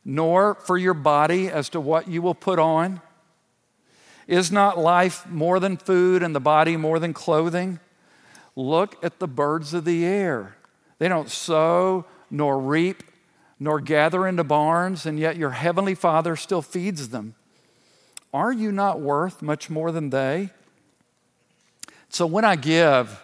nor 0.05 0.53
for 0.53 0.77
your 0.77 0.93
body 0.93 1.49
as 1.49 1.69
to 1.69 1.81
what 1.81 2.07
you 2.07 2.21
will 2.21 2.35
put 2.35 2.59
on. 2.59 3.01
Is 4.27 4.51
not 4.51 4.77
life 4.77 5.27
more 5.27 5.59
than 5.59 5.77
food 5.77 6.21
and 6.21 6.35
the 6.35 6.39
body 6.39 6.77
more 6.77 6.99
than 6.99 7.11
clothing? 7.11 7.79
Look 8.55 9.03
at 9.03 9.17
the 9.17 9.27
birds 9.27 9.73
of 9.73 9.83
the 9.83 10.05
air. 10.05 10.55
They 10.99 11.07
don't 11.07 11.31
sow 11.31 12.05
nor 12.29 12.59
reap 12.59 13.01
nor 13.59 13.81
gather 13.81 14.27
into 14.27 14.43
barns, 14.43 15.07
and 15.07 15.17
yet 15.17 15.37
your 15.37 15.51
heavenly 15.51 15.95
Father 15.95 16.35
still 16.35 16.61
feeds 16.61 17.09
them. 17.09 17.33
Are 18.31 18.53
you 18.53 18.71
not 18.71 19.01
worth 19.01 19.41
much 19.41 19.71
more 19.71 19.91
than 19.91 20.11
they? 20.11 20.51
So 22.09 22.27
when 22.27 22.45
I 22.45 22.57
give, 22.57 23.23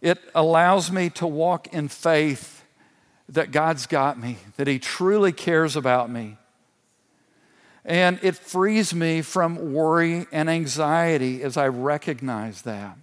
it 0.00 0.18
allows 0.34 0.90
me 0.90 1.10
to 1.10 1.26
walk 1.26 1.72
in 1.72 1.88
faith 1.88 2.64
that 3.28 3.50
God's 3.50 3.86
got 3.86 4.18
me, 4.18 4.38
that 4.56 4.66
He 4.66 4.78
truly 4.78 5.32
cares 5.32 5.76
about 5.76 6.10
me. 6.10 6.36
And 7.84 8.18
it 8.22 8.36
frees 8.36 8.94
me 8.94 9.22
from 9.22 9.72
worry 9.72 10.26
and 10.30 10.50
anxiety 10.50 11.42
as 11.42 11.56
I 11.56 11.68
recognize 11.68 12.62
that. 12.62 12.96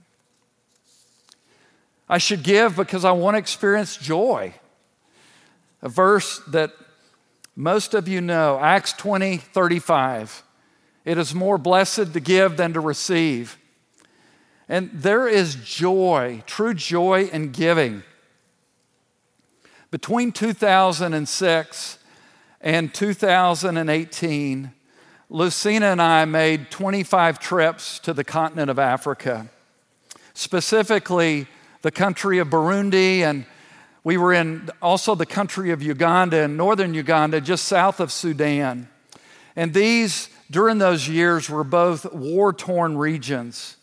I 2.08 2.20
should 2.20 2.44
give 2.44 2.76
because 2.76 3.04
I 3.04 3.12
want 3.12 3.36
to 3.36 3.40
experience 3.40 3.98
joy. 3.98 4.54
A 5.82 5.90
verse 5.90 6.40
that 6.48 6.72
most 7.56 7.94
of 7.94 8.08
you 8.08 8.22
know, 8.22 8.60
Acts 8.60 8.94
20 8.94 9.38
35. 9.38 10.44
It 11.04 11.18
is 11.18 11.36
more 11.36 11.58
blessed 11.58 12.14
to 12.14 12.20
give 12.20 12.58
than 12.58 12.74
to 12.74 12.80
receive. 12.80 13.58
And 14.68 14.90
there 14.94 15.28
is 15.28 15.56
joy, 15.56 16.44
true 16.48 16.74
joy 16.74 17.26
in 17.26 17.52
giving. 17.52 18.04
Between 19.92 20.32
2006 20.32 22.00
and 22.62 22.94
2018, 22.94 24.72
Lucina 25.30 25.86
and 25.86 26.02
I 26.02 26.26
made 26.26 26.72
25 26.72 27.40
trips 27.40 28.00
to 28.00 28.14
the 28.14 28.24
continent 28.24 28.70
of 28.70 28.80
Africa, 28.80 29.48
specifically 30.34 31.48
the 31.82 31.92
country 31.92 32.40
of 32.40 32.50
Burundi, 32.50 33.20
and 33.20 33.46
we 34.04 34.18
were 34.18 34.34
in 34.34 34.70
also 34.82 35.16
the 35.16 35.26
country 35.26 35.72
of 35.72 35.82
Uganda 35.82 36.44
and 36.44 36.58
northern 36.58 36.94
Uganda, 36.94 37.42
just 37.42 37.66
south 37.66 38.00
of 38.00 38.12
Sudan. 38.12 38.88
And 39.56 39.74
these 39.74 40.30
during 40.52 40.78
those 40.78 41.08
years 41.08 41.50
were 41.50 41.64
both 41.64 42.12
war 42.14 42.54
torn 42.54 42.98
regions. 42.98 43.75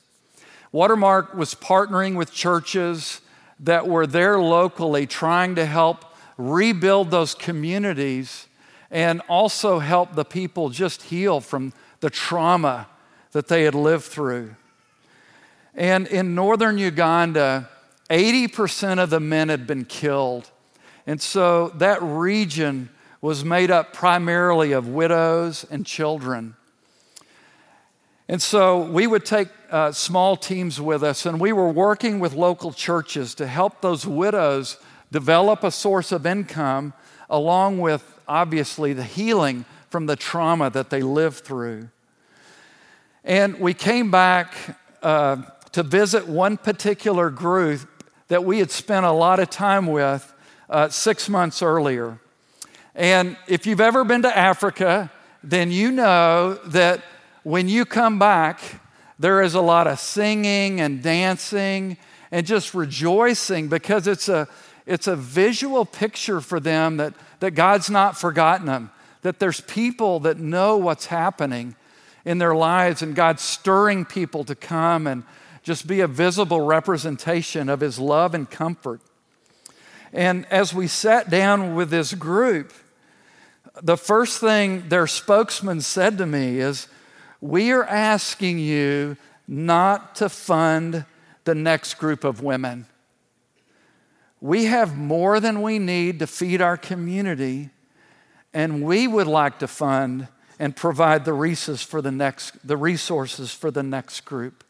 Watermark 0.72 1.34
was 1.34 1.54
partnering 1.54 2.16
with 2.16 2.32
churches 2.32 3.20
that 3.60 3.86
were 3.86 4.06
there 4.06 4.40
locally 4.40 5.06
trying 5.06 5.54
to 5.54 5.66
help 5.66 6.04
rebuild 6.38 7.10
those 7.10 7.34
communities 7.34 8.48
and 8.90 9.20
also 9.28 9.78
help 9.78 10.14
the 10.14 10.24
people 10.24 10.70
just 10.70 11.02
heal 11.02 11.40
from 11.40 11.72
the 12.00 12.10
trauma 12.10 12.88
that 13.32 13.48
they 13.48 13.62
had 13.64 13.74
lived 13.74 14.04
through. 14.04 14.54
And 15.74 16.06
in 16.06 16.34
northern 16.34 16.78
Uganda, 16.78 17.68
80% 18.10 19.02
of 19.02 19.10
the 19.10 19.20
men 19.20 19.48
had 19.48 19.66
been 19.66 19.84
killed. 19.84 20.50
And 21.06 21.20
so 21.20 21.68
that 21.76 22.02
region 22.02 22.90
was 23.20 23.44
made 23.44 23.70
up 23.70 23.92
primarily 23.92 24.72
of 24.72 24.88
widows 24.88 25.64
and 25.70 25.86
children. 25.86 26.56
And 28.28 28.40
so 28.40 28.82
we 28.82 29.06
would 29.06 29.24
take 29.24 29.48
uh, 29.70 29.92
small 29.92 30.36
teams 30.36 30.80
with 30.80 31.02
us, 31.02 31.26
and 31.26 31.40
we 31.40 31.52
were 31.52 31.68
working 31.68 32.20
with 32.20 32.34
local 32.34 32.72
churches 32.72 33.34
to 33.36 33.46
help 33.46 33.80
those 33.80 34.06
widows 34.06 34.78
develop 35.10 35.64
a 35.64 35.70
source 35.70 36.12
of 36.12 36.24
income, 36.24 36.92
along 37.28 37.78
with 37.78 38.02
obviously 38.28 38.92
the 38.92 39.04
healing 39.04 39.64
from 39.90 40.06
the 40.06 40.16
trauma 40.16 40.70
that 40.70 40.90
they 40.90 41.02
lived 41.02 41.44
through. 41.44 41.88
And 43.24 43.60
we 43.60 43.74
came 43.74 44.10
back 44.10 44.54
uh, 45.02 45.36
to 45.72 45.82
visit 45.82 46.26
one 46.26 46.56
particular 46.56 47.30
group 47.30 47.88
that 48.28 48.44
we 48.44 48.58
had 48.58 48.70
spent 48.70 49.04
a 49.04 49.12
lot 49.12 49.40
of 49.40 49.50
time 49.50 49.86
with 49.86 50.32
uh, 50.70 50.88
six 50.88 51.28
months 51.28 51.60
earlier. 51.60 52.18
And 52.94 53.36
if 53.46 53.66
you've 53.66 53.80
ever 53.80 54.04
been 54.04 54.22
to 54.22 54.36
Africa, 54.36 55.10
then 55.42 55.70
you 55.70 55.92
know 55.92 56.54
that 56.66 57.02
when 57.42 57.68
you 57.68 57.84
come 57.84 58.18
back, 58.18 58.60
there 59.18 59.42
is 59.42 59.54
a 59.54 59.60
lot 59.60 59.86
of 59.86 59.98
singing 59.98 60.80
and 60.80 61.02
dancing 61.02 61.96
and 62.30 62.46
just 62.46 62.74
rejoicing 62.74 63.68
because 63.68 64.06
it's 64.06 64.28
a, 64.28 64.48
it's 64.86 65.06
a 65.06 65.16
visual 65.16 65.84
picture 65.84 66.40
for 66.40 66.60
them 66.60 66.96
that, 66.96 67.14
that 67.40 67.52
God's 67.52 67.90
not 67.90 68.16
forgotten 68.16 68.66
them, 68.66 68.90
that 69.22 69.38
there's 69.38 69.60
people 69.60 70.20
that 70.20 70.38
know 70.38 70.76
what's 70.76 71.06
happening 71.06 71.76
in 72.24 72.38
their 72.38 72.54
lives, 72.54 73.02
and 73.02 73.16
God's 73.16 73.42
stirring 73.42 74.04
people 74.04 74.44
to 74.44 74.54
come 74.54 75.08
and 75.08 75.24
just 75.64 75.86
be 75.86 76.00
a 76.00 76.06
visible 76.06 76.60
representation 76.60 77.68
of 77.68 77.80
His 77.80 77.98
love 77.98 78.34
and 78.34 78.48
comfort. 78.48 79.00
And 80.12 80.46
as 80.46 80.72
we 80.72 80.86
sat 80.86 81.30
down 81.30 81.74
with 81.74 81.90
this 81.90 82.14
group, 82.14 82.72
the 83.82 83.96
first 83.96 84.40
thing 84.40 84.88
their 84.88 85.06
spokesman 85.06 85.80
said 85.80 86.18
to 86.18 86.26
me 86.26 86.58
is, 86.58 86.86
We 87.42 87.72
are 87.72 87.84
asking 87.84 88.60
you 88.60 89.16
not 89.48 90.14
to 90.16 90.28
fund 90.28 91.04
the 91.42 91.56
next 91.56 91.94
group 91.94 92.22
of 92.22 92.40
women. 92.40 92.86
We 94.40 94.66
have 94.66 94.96
more 94.96 95.40
than 95.40 95.60
we 95.60 95.80
need 95.80 96.20
to 96.20 96.28
feed 96.28 96.62
our 96.62 96.76
community, 96.76 97.70
and 98.54 98.84
we 98.84 99.08
would 99.08 99.26
like 99.26 99.58
to 99.58 99.66
fund 99.66 100.28
and 100.60 100.76
provide 100.76 101.24
the 101.24 101.32
resources 101.32 101.82
for 101.82 102.00
the 102.00 102.12
next, 102.12 102.64
the 102.64 102.76
resources 102.76 103.52
for 103.52 103.72
the 103.72 103.82
next 103.82 104.20
group. 104.20 104.62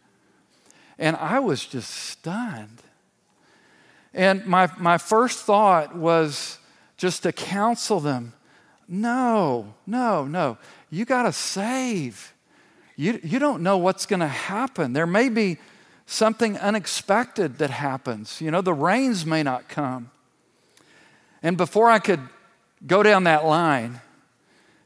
And 0.98 1.14
I 1.16 1.40
was 1.40 1.66
just 1.66 1.90
stunned. 1.90 2.82
And 4.14 4.46
my, 4.46 4.70
my 4.78 4.96
first 4.96 5.40
thought 5.44 5.94
was 5.94 6.58
just 6.96 7.24
to 7.24 7.32
counsel 7.32 8.00
them 8.00 8.32
no, 8.88 9.74
no, 9.86 10.26
no. 10.26 10.58
You 10.90 11.06
got 11.06 11.22
to 11.22 11.32
save. 11.32 12.31
You, 12.96 13.18
you 13.22 13.38
don't 13.38 13.62
know 13.62 13.78
what's 13.78 14.06
going 14.06 14.20
to 14.20 14.26
happen. 14.26 14.92
There 14.92 15.06
may 15.06 15.28
be 15.28 15.58
something 16.06 16.58
unexpected 16.58 17.58
that 17.58 17.70
happens. 17.70 18.40
You 18.40 18.50
know, 18.50 18.60
the 18.60 18.74
rains 18.74 19.24
may 19.24 19.42
not 19.42 19.68
come. 19.68 20.10
And 21.42 21.56
before 21.56 21.90
I 21.90 21.98
could 21.98 22.20
go 22.86 23.02
down 23.02 23.24
that 23.24 23.44
line, 23.44 24.00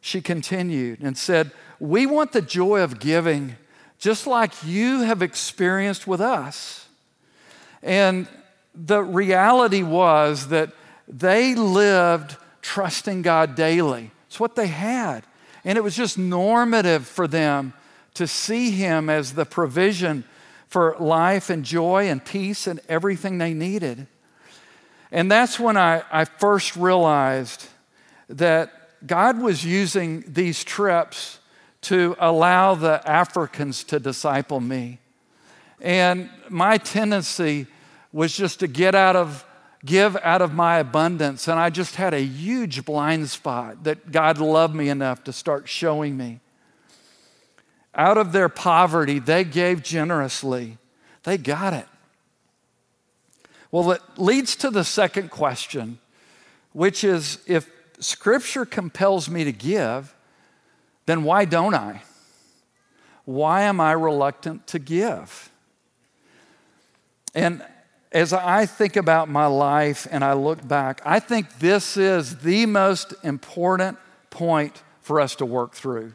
she 0.01 0.21
continued 0.21 1.01
and 1.01 1.19
said, 1.19 1.51
We 1.81 2.07
want 2.07 2.33
the 2.33 2.43
joy 2.43 2.81
of 2.81 3.01
giving 3.01 3.57
just 3.99 4.27
like 4.27 4.53
you 4.65 5.01
have 5.01 5.23
experienced 5.23 6.07
with 6.07 6.21
us. 6.21 6.87
And 7.83 8.29
the 8.75 9.03
reality 9.03 9.83
was 9.83 10.49
that 10.49 10.71
they 11.09 11.55
lived 11.55 12.37
trusting 12.63 13.23
God 13.23 13.55
daily. 13.55 14.11
It's 14.27 14.39
what 14.39 14.55
they 14.55 14.67
had. 14.67 15.25
And 15.65 15.79
it 15.79 15.81
was 15.83 15.97
just 15.97 16.19
normative 16.19 17.07
for 17.07 17.27
them 17.27 17.73
to 18.17 18.27
see 18.27 18.71
Him 18.71 19.09
as 19.09 19.33
the 19.33 19.45
provision 19.45 20.25
for 20.67 20.97
life 20.99 21.49
and 21.49 21.65
joy 21.65 22.09
and 22.09 22.25
peace 22.25 22.67
and 22.67 22.81
everything 22.89 23.39
they 23.39 23.55
needed. 23.55 24.07
And 25.13 25.31
that's 25.31 25.61
when 25.61 25.77
I, 25.77 26.03
I 26.11 26.25
first 26.25 26.77
realized 26.77 27.67
that 28.29 29.07
God 29.07 29.41
was 29.41 29.65
using 29.65 30.25
these 30.27 30.65
trips 30.65 31.39
to 31.83 32.17
allow 32.19 32.75
the 32.75 33.01
Africans 33.09 33.85
to 33.85 34.01
disciple 34.01 34.61
me. 34.61 34.99
And 35.81 36.31
my 36.49 36.79
tendency 36.79 37.67
was 38.13 38.37
just 38.37 38.61
to 38.61 38.67
get 38.67 38.95
out 38.95 39.15
of 39.15 39.45
give 39.85 40.17
out 40.23 40.43
of 40.43 40.53
my 40.53 40.79
abundance 40.79 41.47
and 41.47 41.61
I 41.61 41.71
just 41.71 41.95
had 41.95 42.13
a 42.13 42.21
huge 42.21 42.85
blind 42.85 43.31
spot 43.31 43.85
that 43.85 44.11
God 44.11 44.39
loved 44.39 44.75
me 44.75 44.89
enough 44.89 45.23
to 45.25 45.33
start 45.33 45.69
showing 45.69 46.17
me. 46.17 46.41
Out 47.97 48.19
of 48.19 48.33
their 48.33 48.51
poverty, 48.51 49.19
they 49.19 49.43
gave 49.43 49.83
generously. 49.83 50.77
They 51.23 51.39
got 51.39 51.73
it. 51.73 51.87
Well, 53.73 53.91
it 53.91 54.03
leads 54.17 54.55
to 54.57 54.71
the 54.71 54.85
second 54.85 55.31
question, 55.31 55.99
which 56.73 57.03
is 57.03 57.39
if 57.47 57.69
Scripture 57.99 58.67
compels 58.67 59.31
me 59.31 59.45
to 59.45 59.53
give, 59.53 60.15
then 61.07 61.25
why 61.25 61.47
don't 61.47 61.75
I? 61.75 62.03
Why 63.25 63.63
am 63.63 63.81
I 63.81 63.93
reluctant 63.93 64.67
to 64.69 64.79
give? 64.79 65.51
And 67.35 67.63
as 68.13 68.33
I 68.33 68.67
think 68.67 68.97
about 68.97 69.29
my 69.29 69.47
life 69.47 70.07
and 70.11 70.23
I 70.23 70.35
look 70.35 70.67
back, 70.67 71.01
I 71.05 71.19
think 71.19 71.59
this 71.59 71.97
is 71.97 72.39
the 72.39 72.67
most 72.67 73.15
important 73.23 73.99
point 74.31 74.83
for 75.01 75.21
us 75.21 75.35
to 75.37 75.47
work 75.47 75.75
through. 75.75 76.15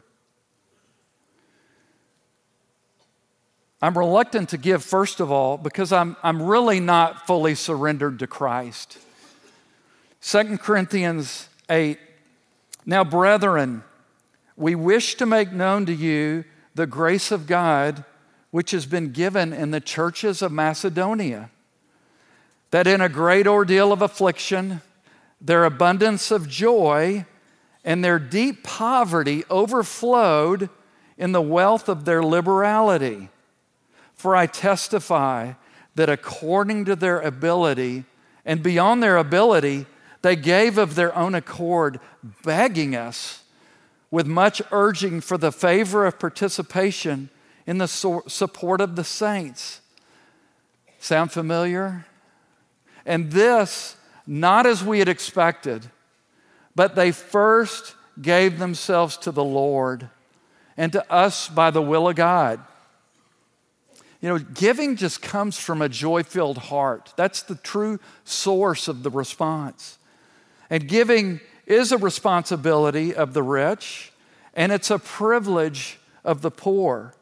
I'm 3.82 3.98
reluctant 3.98 4.50
to 4.50 4.58
give, 4.58 4.84
first 4.84 5.18
of 5.18 5.32
all, 5.32 5.58
because 5.58 5.92
I'm, 5.92 6.16
I'm 6.22 6.40
really 6.40 6.78
not 6.78 7.26
fully 7.26 7.56
surrendered 7.56 8.20
to 8.20 8.28
Christ. 8.28 8.96
2 10.22 10.58
Corinthians 10.58 11.48
8 11.68 11.98
Now, 12.86 13.02
brethren, 13.02 13.82
we 14.56 14.76
wish 14.76 15.16
to 15.16 15.26
make 15.26 15.50
known 15.50 15.84
to 15.86 15.92
you 15.92 16.44
the 16.76 16.86
grace 16.86 17.32
of 17.32 17.48
God 17.48 18.04
which 18.52 18.70
has 18.70 18.86
been 18.86 19.10
given 19.10 19.52
in 19.52 19.72
the 19.72 19.80
churches 19.80 20.42
of 20.42 20.52
Macedonia, 20.52 21.50
that 22.70 22.86
in 22.86 23.00
a 23.00 23.08
great 23.08 23.48
ordeal 23.48 23.92
of 23.92 24.00
affliction, 24.00 24.80
their 25.40 25.64
abundance 25.64 26.30
of 26.30 26.48
joy 26.48 27.26
and 27.84 28.04
their 28.04 28.20
deep 28.20 28.62
poverty 28.62 29.42
overflowed 29.50 30.70
in 31.18 31.32
the 31.32 31.42
wealth 31.42 31.88
of 31.88 32.04
their 32.04 32.22
liberality. 32.22 33.28
For 34.22 34.36
I 34.36 34.46
testify 34.46 35.54
that 35.96 36.08
according 36.08 36.84
to 36.84 36.94
their 36.94 37.18
ability 37.18 38.04
and 38.44 38.62
beyond 38.62 39.02
their 39.02 39.16
ability, 39.16 39.86
they 40.22 40.36
gave 40.36 40.78
of 40.78 40.94
their 40.94 41.12
own 41.16 41.34
accord, 41.34 41.98
begging 42.44 42.94
us 42.94 43.42
with 44.12 44.28
much 44.28 44.62
urging 44.70 45.20
for 45.20 45.36
the 45.36 45.50
favor 45.50 46.06
of 46.06 46.20
participation 46.20 47.30
in 47.66 47.78
the 47.78 47.88
support 47.88 48.80
of 48.80 48.94
the 48.94 49.02
saints. 49.02 49.80
Sound 51.00 51.32
familiar? 51.32 52.06
And 53.04 53.32
this, 53.32 53.96
not 54.24 54.66
as 54.66 54.84
we 54.84 55.00
had 55.00 55.08
expected, 55.08 55.90
but 56.76 56.94
they 56.94 57.10
first 57.10 57.96
gave 58.20 58.60
themselves 58.60 59.16
to 59.16 59.32
the 59.32 59.42
Lord 59.42 60.10
and 60.76 60.92
to 60.92 61.12
us 61.12 61.48
by 61.48 61.72
the 61.72 61.82
will 61.82 62.08
of 62.08 62.14
God. 62.14 62.60
You 64.22 64.28
know, 64.28 64.38
giving 64.38 64.94
just 64.94 65.20
comes 65.20 65.58
from 65.58 65.82
a 65.82 65.88
joy 65.88 66.22
filled 66.22 66.56
heart. 66.56 67.12
That's 67.16 67.42
the 67.42 67.56
true 67.56 67.98
source 68.24 68.86
of 68.86 69.02
the 69.02 69.10
response. 69.10 69.98
And 70.70 70.88
giving 70.88 71.40
is 71.66 71.90
a 71.90 71.98
responsibility 71.98 73.14
of 73.14 73.34
the 73.34 73.42
rich, 73.42 74.12
and 74.54 74.70
it's 74.70 74.90
a 74.90 74.98
privilege 75.00 75.98
of 76.24 76.40
the 76.40 76.52
poor. 76.52 77.14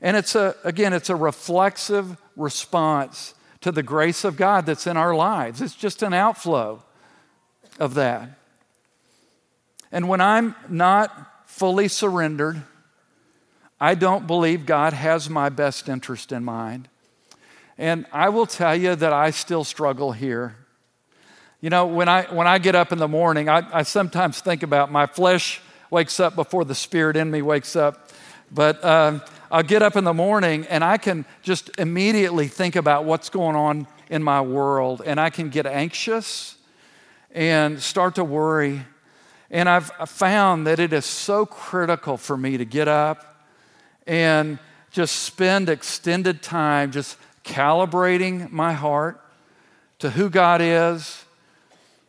And 0.00 0.16
it's 0.16 0.34
a, 0.34 0.56
again, 0.64 0.94
it's 0.94 1.10
a 1.10 1.14
reflexive 1.14 2.16
response 2.36 3.34
to 3.60 3.70
the 3.70 3.82
grace 3.82 4.24
of 4.24 4.38
God 4.38 4.64
that's 4.64 4.86
in 4.86 4.96
our 4.96 5.14
lives. 5.14 5.60
It's 5.60 5.74
just 5.74 6.02
an 6.02 6.14
outflow 6.14 6.82
of 7.78 7.92
that. 7.94 8.30
And 9.92 10.08
when 10.08 10.22
I'm 10.22 10.54
not 10.70 11.46
fully 11.46 11.88
surrendered, 11.88 12.62
I 13.80 13.94
don't 13.94 14.26
believe 14.26 14.66
God 14.66 14.92
has 14.92 15.30
my 15.30 15.48
best 15.48 15.88
interest 15.88 16.32
in 16.32 16.44
mind. 16.44 16.88
And 17.78 18.04
I 18.12 18.28
will 18.28 18.44
tell 18.44 18.76
you 18.76 18.94
that 18.94 19.12
I 19.12 19.30
still 19.30 19.64
struggle 19.64 20.12
here. 20.12 20.54
You 21.62 21.70
know, 21.70 21.86
when 21.86 22.08
I, 22.08 22.24
when 22.24 22.46
I 22.46 22.58
get 22.58 22.74
up 22.74 22.92
in 22.92 22.98
the 22.98 23.08
morning, 23.08 23.48
I, 23.48 23.66
I 23.72 23.82
sometimes 23.84 24.40
think 24.40 24.62
about 24.62 24.92
my 24.92 25.06
flesh 25.06 25.62
wakes 25.90 26.20
up 26.20 26.34
before 26.34 26.66
the 26.66 26.74
spirit 26.74 27.16
in 27.16 27.30
me 27.30 27.40
wakes 27.40 27.74
up. 27.76 28.10
But 28.52 28.84
uh, 28.84 29.20
I'll 29.50 29.62
get 29.62 29.82
up 29.82 29.96
in 29.96 30.04
the 30.04 30.12
morning 30.12 30.66
and 30.68 30.84
I 30.84 30.98
can 30.98 31.24
just 31.42 31.70
immediately 31.78 32.48
think 32.48 32.76
about 32.76 33.06
what's 33.06 33.30
going 33.30 33.56
on 33.56 33.86
in 34.10 34.22
my 34.22 34.42
world. 34.42 35.00
And 35.06 35.18
I 35.18 35.30
can 35.30 35.48
get 35.48 35.64
anxious 35.64 36.56
and 37.30 37.80
start 37.80 38.16
to 38.16 38.24
worry. 38.24 38.84
And 39.50 39.70
I've 39.70 39.90
found 40.06 40.66
that 40.66 40.80
it 40.80 40.92
is 40.92 41.06
so 41.06 41.46
critical 41.46 42.18
for 42.18 42.36
me 42.36 42.58
to 42.58 42.66
get 42.66 42.88
up 42.88 43.29
and 44.10 44.58
just 44.90 45.14
spend 45.14 45.68
extended 45.68 46.42
time 46.42 46.90
just 46.90 47.16
calibrating 47.44 48.50
my 48.50 48.72
heart 48.72 49.20
to 50.00 50.10
who 50.10 50.28
God 50.28 50.60
is, 50.60 51.24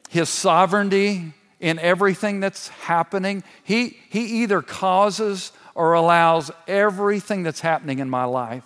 His 0.09 0.27
sovereignty 0.27 1.33
in 1.59 1.77
everything 1.77 2.39
that's 2.39 2.69
happening. 2.69 3.43
He, 3.63 3.99
he 4.09 4.41
either 4.41 4.63
causes 4.63 5.51
or 5.75 5.93
allows 5.93 6.49
everything 6.67 7.43
that's 7.43 7.61
happening 7.61 7.99
in 7.99 8.09
my 8.09 8.23
life. 8.23 8.65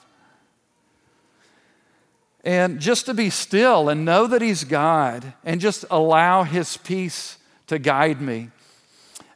And 2.45 2.79
just 2.79 3.05
to 3.07 3.13
be 3.13 3.29
still 3.29 3.89
and 3.89 4.05
know 4.05 4.27
that 4.27 4.41
He's 4.41 4.63
God 4.63 5.33
and 5.43 5.59
just 5.59 5.83
allow 5.91 6.43
His 6.43 6.77
peace 6.77 7.37
to 7.67 7.79
guide 7.79 8.21
me. 8.21 8.51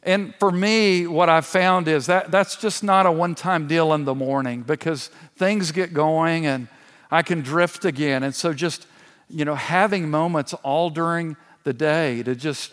And 0.02 0.34
for 0.36 0.50
me, 0.50 1.06
what 1.06 1.28
I've 1.28 1.46
found 1.46 1.86
is 1.86 2.06
that 2.06 2.30
that's 2.30 2.56
just 2.56 2.82
not 2.82 3.06
a 3.06 3.12
one 3.12 3.34
time 3.34 3.66
deal 3.66 3.92
in 3.92 4.04
the 4.04 4.14
morning 4.14 4.62
because 4.62 5.08
things 5.36 5.72
get 5.72 5.92
going 5.92 6.46
and 6.46 6.68
I 7.10 7.22
can 7.22 7.42
drift 7.42 7.84
again. 7.84 8.22
And 8.22 8.34
so, 8.34 8.54
just, 8.54 8.86
you 9.28 9.44
know, 9.44 9.54
having 9.54 10.10
moments 10.10 10.54
all 10.54 10.88
during 10.88 11.36
the 11.64 11.72
day 11.72 12.22
to 12.22 12.34
just 12.34 12.72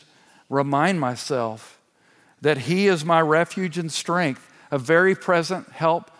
remind 0.49 1.01
myself 1.01 1.79
that 2.41 2.59
He 2.59 2.87
is 2.87 3.03
my 3.03 3.19
refuge 3.19 3.77
and 3.77 3.91
strength, 3.91 4.49
a 4.71 4.77
very 4.77 5.15
present 5.15 5.69
help 5.71 6.11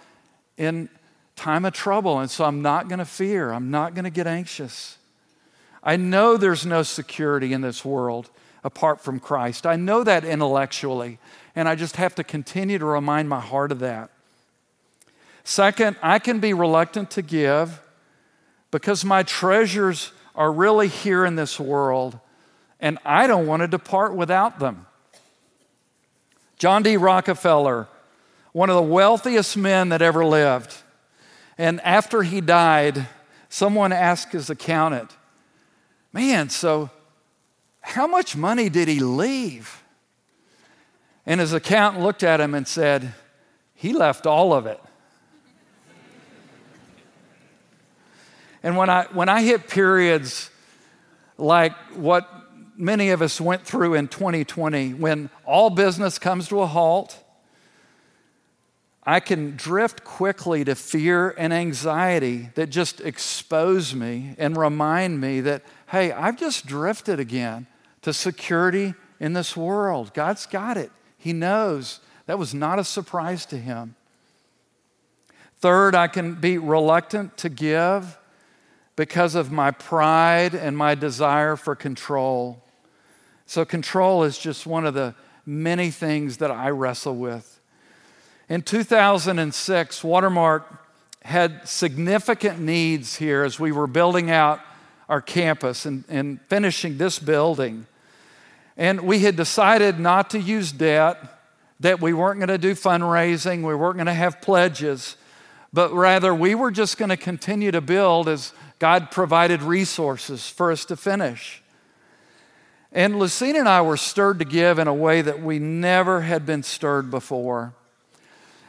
in 0.58 0.90
time 1.36 1.64
of 1.64 1.74
trouble. 1.74 2.20
And 2.20 2.30
so, 2.30 2.44
I'm 2.44 2.62
not 2.62 2.90
going 2.90 3.00
to 3.00 3.06
fear, 3.06 3.54
I'm 3.54 3.72
not 3.72 3.94
going 3.94 4.06
to 4.06 4.12
get 4.12 4.28
anxious. 4.28 4.98
I 5.84 5.96
know 5.96 6.36
there's 6.36 6.66
no 6.66 6.84
security 6.84 7.54
in 7.54 7.62
this 7.62 7.86
world 7.86 8.30
apart 8.68 9.00
from 9.00 9.18
Christ. 9.18 9.66
I 9.66 9.78
know 9.78 10.04
that 10.04 10.26
intellectually, 10.26 11.20
and 11.56 11.70
I 11.70 11.76
just 11.76 11.96
have 11.96 12.14
to 12.16 12.24
continue 12.24 12.78
to 12.78 12.86
remind 12.86 13.30
my 13.30 13.40
heart 13.40 13.72
of 13.72 13.80
that. 13.80 14.10
Second, 15.46 15.96
I 16.02 16.20
can 16.20 16.42
be 16.42 16.54
reluctant 16.54 17.10
to 17.12 17.22
give 17.22 17.82
because 18.70 19.06
my 19.06 19.24
treasures 19.24 20.12
are 20.36 20.52
really 20.52 20.90
here 20.90 21.24
in 21.24 21.38
this 21.38 21.58
world, 21.58 22.20
and 22.82 23.00
I 23.06 23.26
don't 23.26 23.48
want 23.48 23.62
to 23.62 23.70
depart 23.70 24.14
without 24.14 24.60
them. 24.60 24.86
John 26.58 26.84
D. 26.84 26.98
Rockefeller, 26.98 27.88
one 28.52 28.70
of 28.70 28.76
the 28.76 28.82
wealthiest 28.82 29.56
men 29.56 29.88
that 29.90 30.02
ever 30.02 30.26
lived, 30.26 30.76
and 31.58 31.80
after 31.86 32.24
he 32.24 32.42
died, 32.42 33.08
someone 33.48 33.94
asked 33.94 34.34
his 34.34 34.50
accountant, 34.50 35.16
Man, 36.12 36.50
so 36.50 36.90
how 37.88 38.06
much 38.06 38.36
money 38.36 38.68
did 38.68 38.90
he 38.90 39.00
leave? 39.00 39.82
And 41.26 41.40
his 41.40 41.54
accountant 41.54 42.04
looked 42.04 42.22
at 42.22 42.42
him 42.42 42.54
and 42.54 42.68
said, 42.68 43.14
He 43.74 43.94
left 43.94 44.28
all 44.28 44.54
of 44.54 44.66
it. 44.66 44.82
and 48.62 48.76
when 48.76 48.90
I, 48.90 49.06
when 49.14 49.30
I 49.30 49.42
hit 49.42 49.70
periods 49.70 50.52
like 51.38 51.72
what 51.96 52.30
many 52.76 53.12
of 53.12 53.22
us 53.22 53.40
went 53.40 53.64
through 53.64 53.94
in 53.94 54.10
2020, 54.10 54.94
when 54.94 55.30
all 55.46 55.70
business 55.70 56.20
comes 56.20 56.50
to 56.50 56.60
a 56.60 56.68
halt, 56.68 57.24
I 59.02 59.22
can 59.22 59.56
drift 59.56 60.04
quickly 60.04 60.66
to 60.66 60.76
fear 60.76 61.34
and 61.38 61.54
anxiety 61.54 62.50
that 62.56 62.68
just 62.68 63.00
expose 63.00 63.96
me 63.96 64.36
and 64.38 64.58
remind 64.58 65.22
me 65.22 65.40
that, 65.40 65.64
hey, 65.88 66.12
I've 66.12 66.38
just 66.38 66.66
drifted 66.66 67.18
again 67.18 67.68
to 68.08 68.14
security 68.14 68.94
in 69.20 69.34
this 69.34 69.58
world. 69.58 70.14
God's 70.14 70.46
got 70.46 70.78
it, 70.78 70.92
He 71.18 71.34
knows. 71.34 72.00
That 72.26 72.40
was 72.40 72.54
not 72.54 72.80
a 72.80 72.86
surprise 72.86 73.46
to 73.48 73.58
Him. 73.58 73.96
Third, 75.60 75.94
I 75.94 76.08
can 76.08 76.36
be 76.36 76.58
reluctant 76.58 77.36
to 77.40 77.50
give 77.50 78.18
because 78.96 79.36
of 79.36 79.52
my 79.52 79.72
pride 79.72 80.56
and 80.56 80.78
my 80.78 80.96
desire 80.96 81.58
for 81.58 81.76
control. 81.76 82.64
So, 83.46 83.66
control 83.66 84.24
is 84.24 84.38
just 84.38 84.66
one 84.66 84.86
of 84.86 84.94
the 84.94 85.14
many 85.46 85.92
things 85.92 86.38
that 86.38 86.50
I 86.50 86.70
wrestle 86.70 87.18
with. 87.18 87.60
In 88.48 88.62
2006, 88.62 90.02
Watermark 90.02 90.66
had 91.24 91.68
significant 91.68 92.58
needs 92.58 93.18
here 93.18 93.44
as 93.44 93.60
we 93.60 93.74
were 93.74 93.88
building 93.88 94.32
out 94.32 94.62
our 95.10 95.20
campus 95.20 95.86
and, 95.86 96.06
and 96.08 96.40
finishing 96.48 96.98
this 96.98 97.20
building. 97.20 97.86
And 98.78 99.02
we 99.02 99.20
had 99.20 99.36
decided 99.36 100.00
not 100.00 100.30
to 100.30 100.40
use 100.40 100.72
debt, 100.72 101.18
that 101.80 102.00
we 102.00 102.14
weren't 102.14 102.40
going 102.40 102.48
to 102.50 102.58
do 102.58 102.74
fundraising, 102.74 103.64
we 103.64 103.76
weren't 103.76 103.98
going 103.98 104.06
to 104.06 104.14
have 104.14 104.42
pledges, 104.42 105.18
but 105.74 105.92
rather 105.94 106.34
we 106.34 106.56
were 106.56 106.72
just 106.72 106.98
going 106.98 107.10
to 107.10 107.18
continue 107.18 107.72
to 107.72 107.82
build 107.82 108.30
as 108.30 108.54
God 108.80 109.12
provided 109.12 109.62
resources 109.62 110.48
for 110.48 110.72
us 110.72 110.86
to 110.86 110.96
finish. 110.96 111.62
And 112.92 113.20
Lucina 113.20 113.60
and 113.60 113.70
I 113.70 113.82
were 113.82 113.98
stirred 113.98 114.40
to 114.40 114.46
give 114.46 114.80
in 114.80 114.88
a 114.88 114.94
way 114.94 115.22
that 115.22 115.42
we 115.42 115.60
never 115.60 116.22
had 116.22 116.46
been 116.46 116.64
stirred 116.64 117.12
before. 117.12 117.74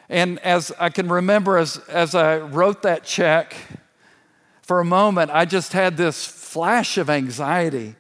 And 0.09 0.39
as 0.41 0.73
I 0.79 0.89
can 0.89 1.09
remember, 1.09 1.59
as, 1.59 1.77
as 1.89 2.15
I 2.15 2.39
wrote 2.39 2.83
that 2.83 3.05
check, 3.05 3.55
for 4.63 4.81
a 4.81 4.85
moment, 4.85 5.31
I 5.31 5.47
just 5.47 5.73
had 5.73 5.97
this 5.97 6.27
flash 6.27 6.99
of 6.99 7.09
anxiety. 7.09 7.95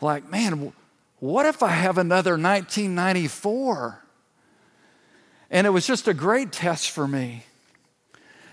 Like, 0.00 0.30
man, 0.30 0.72
what 1.22 1.46
if 1.46 1.62
I 1.62 1.68
have 1.68 1.98
another 1.98 2.32
1994? 2.32 4.02
And 5.52 5.68
it 5.68 5.70
was 5.70 5.86
just 5.86 6.08
a 6.08 6.14
great 6.14 6.50
test 6.50 6.90
for 6.90 7.06
me. 7.06 7.44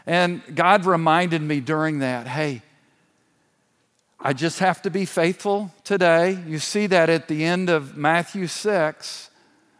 And 0.06 0.44
God 0.54 0.86
reminded 0.86 1.42
me 1.42 1.62
during 1.62 1.98
that 2.00 2.28
hey, 2.28 2.62
I 4.20 4.34
just 4.34 4.60
have 4.60 4.84
to 4.84 4.92
be 4.92 5.06
faithful 5.06 5.74
today. 5.84 6.38
You 6.46 6.60
see 6.60 6.86
that 6.86 7.10
at 7.10 7.28
the 7.28 7.44
end 7.44 7.72
of 7.72 7.98
Matthew 7.98 8.46
6. 8.46 9.32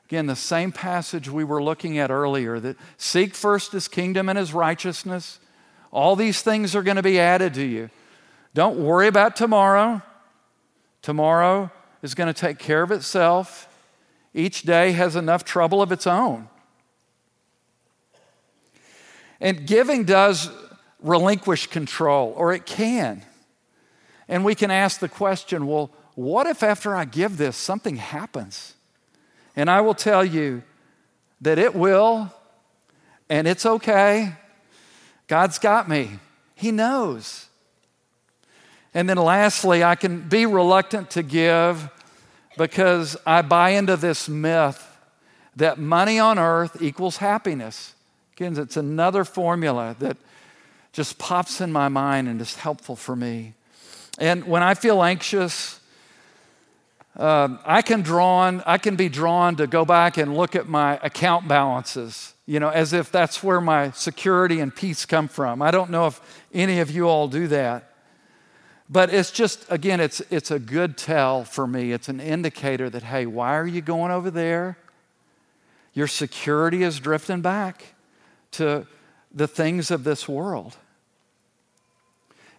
Again, 0.08 0.26
the 0.26 0.36
same 0.36 0.72
passage 0.72 1.30
we 1.30 1.44
were 1.44 1.62
looking 1.62 2.00
at 2.00 2.10
earlier 2.10 2.60
that 2.60 2.76
seek 2.98 3.36
first 3.36 3.72
his 3.72 3.88
kingdom 3.88 4.30
and 4.30 4.40
his 4.40 4.52
righteousness. 4.52 5.40
All 5.92 6.16
these 6.16 6.42
things 6.42 6.76
are 6.76 6.82
going 6.82 6.98
to 6.98 7.04
be 7.04 7.20
added 7.20 7.54
to 7.54 7.64
you. 7.64 7.92
Don't 8.56 8.80
worry 8.80 9.08
about 9.08 9.36
tomorrow. 9.36 10.02
Tomorrow 11.04 11.72
is 12.02 12.16
going 12.16 12.32
to 12.32 12.40
take 12.40 12.60
care 12.60 12.82
of 12.82 12.92
itself. 12.92 13.68
Each 14.34 14.62
day 14.62 14.92
has 14.92 15.16
enough 15.16 15.44
trouble 15.44 15.82
of 15.82 15.92
its 15.92 16.08
own. 16.08 16.48
And 19.42 19.66
giving 19.66 20.04
does 20.04 20.50
relinquish 21.02 21.68
control, 21.68 22.34
or 22.36 22.54
it 22.54 22.66
can. 22.66 23.24
And 24.28 24.44
we 24.44 24.56
can 24.56 24.70
ask 24.70 25.00
the 25.00 25.10
question 25.10 25.66
well, 25.66 25.92
what 26.16 26.48
if 26.48 26.64
after 26.64 26.96
I 26.96 27.06
give 27.06 27.38
this, 27.38 27.56
something 27.56 27.96
happens? 27.96 28.76
And 29.56 29.70
I 29.70 29.82
will 29.82 29.94
tell 29.94 30.24
you 30.24 30.64
that 31.42 31.58
it 31.58 31.74
will, 31.74 32.34
and 33.30 33.48
it's 33.48 33.66
okay. 33.66 34.34
God's 35.28 35.60
got 35.60 35.88
me, 35.88 36.20
He 36.56 36.72
knows. 36.72 37.49
And 38.94 39.08
then 39.08 39.18
lastly, 39.18 39.84
I 39.84 39.96
can 39.96 40.28
be 40.28 40.46
reluctant 40.46 41.12
to 41.12 41.24
give 41.24 41.90
because 42.58 43.16
I 43.26 43.42
buy 43.42 43.72
into 43.72 43.96
this 43.96 44.28
myth 44.28 44.86
that 45.56 45.78
money 45.78 46.20
on 46.20 46.40
earth 46.40 46.82
equals 46.82 47.18
happiness. 47.18 47.94
Again, 48.36 48.58
it's 48.58 48.78
another 48.78 49.24
formula 49.24 49.96
that 50.00 50.18
just 50.94 51.20
pops 51.20 51.62
in 51.62 51.72
my 51.72 51.88
mind 51.88 52.28
and 52.28 52.42
is 52.42 52.56
helpful 52.56 52.96
for 52.96 53.16
me. 53.16 53.54
And 54.18 54.46
when 54.46 54.64
I 54.64 54.74
feel 54.74 55.04
anxious, 55.04 55.80
uh, 57.18 57.58
I 57.66 57.82
can 57.82 58.02
drawn, 58.02 58.64
I 58.66 58.78
can 58.78 58.96
be 58.96 59.10
drawn 59.10 59.56
to 59.58 59.68
go 59.68 59.86
back 59.86 60.18
and 60.18 60.36
look 60.36 60.56
at 60.56 60.68
my 60.68 61.00
account 61.04 61.48
balances, 61.48 62.34
you 62.46 62.60
know, 62.60 62.70
as 62.70 62.94
if 62.94 63.12
that's 63.12 63.44
where 63.44 63.62
my 63.62 63.92
security 63.92 64.60
and 64.60 64.74
peace 64.74 65.06
come 65.06 65.28
from. 65.28 65.62
I 65.62 65.72
don't 65.72 65.90
know 65.90 66.08
if 66.08 66.20
any 66.54 66.80
of 66.80 66.92
you 66.92 67.08
all 67.08 67.28
do 67.28 67.48
that. 67.48 67.89
But 68.90 69.14
it's 69.14 69.30
just, 69.30 69.66
again, 69.70 70.00
it's, 70.00 70.20
it's 70.32 70.50
a 70.50 70.58
good 70.58 70.98
tell 70.98 71.44
for 71.44 71.68
me. 71.68 71.92
It's 71.92 72.10
an 72.10 72.20
indicator 72.20 72.90
that, 72.90 73.04
hey, 73.04 73.28
why 73.28 73.56
are 73.56 73.68
you 73.68 73.82
going 73.82 74.12
over 74.12 74.32
there? 74.32 74.78
Your 75.94 76.08
security 76.08 76.82
is 76.82 77.00
drifting 77.00 77.42
back 77.42 77.94
to 78.52 78.88
the 79.32 79.48
things 79.48 79.92
of 79.92 80.04
this 80.04 80.28
world. 80.28 80.76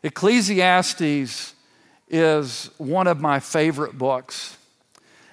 Ecclesiastes 0.04 1.54
is 2.08 2.70
one 2.78 3.06
of 3.06 3.20
my 3.20 3.40
favorite 3.40 3.98
books. 3.98 4.56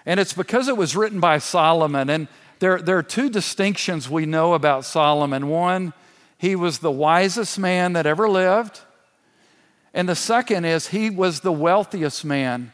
And 0.05 0.19
it's 0.19 0.33
because 0.33 0.67
it 0.67 0.77
was 0.77 0.95
written 0.95 1.19
by 1.19 1.37
Solomon. 1.37 2.09
And 2.09 2.27
there, 2.59 2.81
there 2.81 2.97
are 2.97 3.03
two 3.03 3.29
distinctions 3.29 4.09
we 4.09 4.25
know 4.25 4.55
about 4.55 4.83
Solomon. 4.83 5.47
One, 5.47 5.93
he 6.39 6.55
was 6.55 6.79
the 6.79 6.91
wisest 6.91 7.59
man 7.59 7.93
that 7.93 8.07
ever 8.07 8.27
lived. 8.27 8.81
And 9.93 10.07
the 10.07 10.15
second 10.15 10.65
is, 10.65 10.87
he 10.87 11.09
was 11.09 11.39
the 11.39 11.51
wealthiest 11.51 12.23
man 12.25 12.73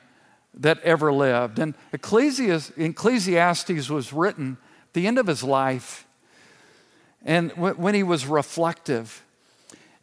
that 0.56 0.80
ever 0.82 1.12
lived. 1.12 1.60
And 1.60 1.74
Ecclesiastes 1.94 3.90
was 3.90 4.14
written 4.14 4.58
at 4.88 4.94
the 4.94 5.08
end 5.08 5.18
of 5.18 5.28
his 5.28 5.44
life 5.44 6.06
and 7.26 7.52
when 7.52 7.96
he 7.96 8.04
was 8.04 8.26
reflective. 8.26 9.24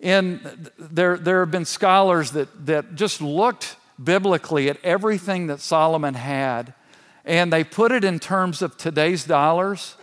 And 0.00 0.70
there, 0.78 1.18
there 1.18 1.40
have 1.40 1.50
been 1.50 1.66
scholars 1.66 2.32
that, 2.32 2.66
that 2.66 2.94
just 2.94 3.20
looked 3.20 3.76
biblically 4.02 4.70
at 4.70 4.78
everything 4.82 5.48
that 5.48 5.60
Solomon 5.60 6.14
had, 6.14 6.72
and 7.24 7.52
they 7.52 7.62
put 7.64 7.92
it 7.92 8.02
in 8.02 8.18
terms 8.18 8.62
of 8.62 8.78
today's 8.78 9.24
dollars. 9.24 9.96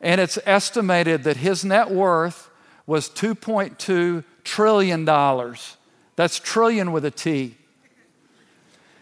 And 0.00 0.20
it's 0.20 0.38
estimated 0.46 1.24
that 1.24 1.38
his 1.38 1.64
net 1.64 1.90
worth 1.90 2.48
was 2.86 3.08
$2.2 3.10 4.24
trillion. 4.44 5.04
That's 6.16 6.38
trillion 6.38 6.92
with 6.92 7.04
a 7.04 7.10
T. 7.10 7.56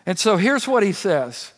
And 0.07 0.19
so 0.19 0.37
here's 0.37 0.67
what 0.67 0.83
he 0.83 0.93
says 0.93 1.53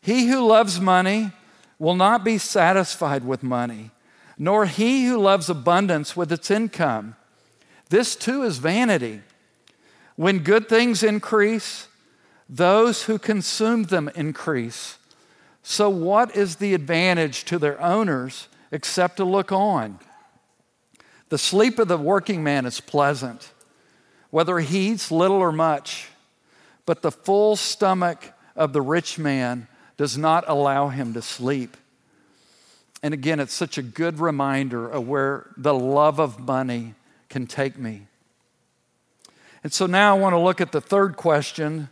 He 0.00 0.26
who 0.28 0.46
loves 0.46 0.80
money 0.80 1.32
will 1.78 1.94
not 1.94 2.24
be 2.24 2.38
satisfied 2.38 3.24
with 3.24 3.42
money, 3.42 3.90
nor 4.38 4.66
he 4.66 5.06
who 5.06 5.18
loves 5.18 5.48
abundance 5.48 6.16
with 6.16 6.32
its 6.32 6.50
income. 6.50 7.16
This 7.90 8.16
too 8.16 8.42
is 8.42 8.58
vanity. 8.58 9.20
When 10.16 10.40
good 10.40 10.68
things 10.68 11.02
increase, 11.02 11.86
those 12.48 13.04
who 13.04 13.18
consume 13.18 13.84
them 13.84 14.10
increase. 14.14 14.98
So, 15.62 15.88
what 15.90 16.34
is 16.34 16.56
the 16.56 16.74
advantage 16.74 17.44
to 17.44 17.58
their 17.58 17.80
owners 17.80 18.48
except 18.72 19.18
to 19.18 19.24
look 19.24 19.52
on? 19.52 19.98
The 21.28 21.38
sleep 21.38 21.78
of 21.78 21.88
the 21.88 21.98
working 21.98 22.42
man 22.42 22.64
is 22.64 22.80
pleasant, 22.80 23.52
whether 24.30 24.58
he 24.58 24.88
eats 24.90 25.10
little 25.10 25.38
or 25.38 25.52
much, 25.52 26.08
but 26.86 27.02
the 27.02 27.10
full 27.10 27.56
stomach 27.56 28.32
of 28.56 28.72
the 28.72 28.82
rich 28.82 29.18
man 29.18 29.66
does 29.96 30.18
not 30.18 30.44
allow 30.48 30.88
him 30.88 31.14
to 31.14 31.22
sleep. 31.22 31.76
And 33.02 33.14
again, 33.14 33.40
it's 33.40 33.54
such 33.54 33.78
a 33.78 33.82
good 33.82 34.18
reminder 34.18 34.88
of 34.88 35.06
where 35.06 35.50
the 35.56 35.74
love 35.74 36.18
of 36.18 36.40
money 36.40 36.94
can 37.28 37.46
take 37.46 37.78
me. 37.78 38.06
And 39.62 39.72
so 39.72 39.86
now 39.86 40.16
I 40.16 40.18
want 40.18 40.34
to 40.34 40.38
look 40.38 40.60
at 40.60 40.72
the 40.72 40.80
third 40.80 41.16
question 41.16 41.88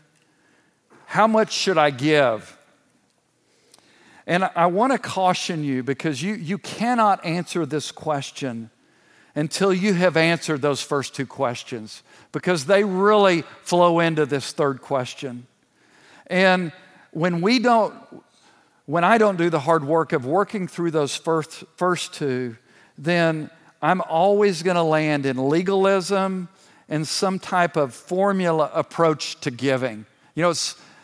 how 1.08 1.28
much 1.28 1.52
should 1.52 1.78
I 1.78 1.90
give? 1.90 2.58
And 4.26 4.44
I 4.56 4.66
want 4.66 4.92
to 4.92 4.98
caution 4.98 5.62
you 5.62 5.84
because 5.84 6.20
you, 6.20 6.34
you 6.34 6.58
cannot 6.58 7.24
answer 7.24 7.64
this 7.64 7.92
question 7.92 8.70
until 9.36 9.72
you 9.72 9.92
have 9.92 10.16
answered 10.16 10.62
those 10.62 10.80
first 10.80 11.14
two 11.14 11.26
questions 11.26 12.02
because 12.32 12.64
they 12.64 12.82
really 12.82 13.42
flow 13.62 14.00
into 14.00 14.24
this 14.24 14.50
third 14.50 14.80
question. 14.80 15.46
And 16.26 16.72
when 17.12 17.42
we 17.42 17.58
don't, 17.58 17.94
when 18.86 19.04
I 19.04 19.18
don't 19.18 19.36
do 19.36 19.50
the 19.50 19.60
hard 19.60 19.84
work 19.84 20.12
of 20.12 20.24
working 20.24 20.66
through 20.66 20.90
those 20.90 21.14
first, 21.14 21.64
first 21.76 22.14
two, 22.14 22.56
then 22.96 23.50
I'm 23.82 24.00
always 24.00 24.62
going 24.62 24.76
to 24.76 24.82
land 24.82 25.26
in 25.26 25.36
legalism 25.50 26.48
and 26.88 27.06
some 27.06 27.38
type 27.38 27.76
of 27.76 27.92
formula 27.92 28.70
approach 28.72 29.38
to 29.40 29.50
giving. 29.50 30.06
You 30.34 30.44
know, 30.44 30.54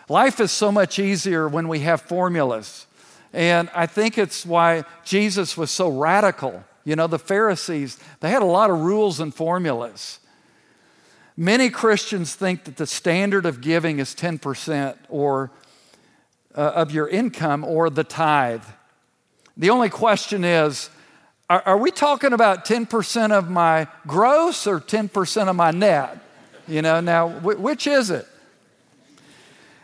life 0.09 0.41
is 0.41 0.51
so 0.51 0.73
much 0.73 0.99
easier 0.99 1.49
when 1.49 1.69
we 1.69 1.81
have 1.81 2.01
formulas. 2.01 2.87
And 3.35 3.69
I 3.75 3.87
think 3.87 4.17
it's 4.17 4.47
why 4.47 4.85
Jesus 5.05 5.57
was 5.57 5.71
so 5.71 5.91
radical. 5.91 6.65
You 6.85 6.97
know, 6.97 7.07
the 7.07 7.19
Pharisees, 7.19 7.99
they 8.21 8.31
had 8.31 8.43
a 8.43 8.47
lot 8.47 8.71
of 8.71 8.81
rules 8.81 9.21
and 9.21 9.35
formulas. 9.35 10.19
Many 11.37 11.71
Christians 11.71 12.35
think 12.35 12.65
that 12.65 12.77
the 12.77 12.87
standard 12.87 13.47
of 13.47 13.61
giving 13.61 13.99
is 13.99 14.15
10% 14.15 14.97
or 15.09 15.51
uh, 16.55 16.61
of 16.61 16.93
your 16.93 17.09
income 17.09 17.65
or 17.65 17.89
the 17.89 18.05
tithe. 18.05 18.65
The 19.57 19.71
only 19.71 19.89
question 19.89 20.45
is 20.45 20.91
are, 21.49 21.63
are 21.67 21.77
we 21.77 21.91
talking 21.91 22.33
about 22.33 22.65
10% 22.65 23.33
of 23.33 23.51
my 23.51 23.87
gross 24.07 24.67
or 24.67 24.81
10% 24.81 25.49
of 25.49 25.57
my 25.57 25.71
net? 25.71 26.19
You 26.67 26.81
know, 26.81 27.01
now, 27.01 27.29
which 27.29 27.87
is 27.87 28.11
it? 28.11 28.27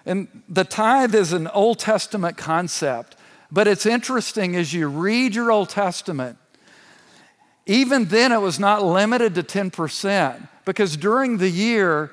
And 0.06 0.28
the 0.48 0.64
tithe 0.64 1.14
is 1.14 1.34
an 1.34 1.46
Old 1.48 1.78
Testament 1.78 2.38
concept, 2.38 3.16
but 3.52 3.68
it's 3.68 3.84
interesting 3.84 4.56
as 4.56 4.72
you 4.72 4.88
read 4.88 5.34
your 5.34 5.50
Old 5.50 5.68
Testament, 5.68 6.38
even 7.68 8.06
then 8.06 8.32
it 8.32 8.40
was 8.40 8.58
not 8.58 8.82
limited 8.82 9.34
to 9.34 9.42
10% 9.42 10.48
because 10.64 10.96
during 10.96 11.36
the 11.36 11.50
year, 11.50 12.10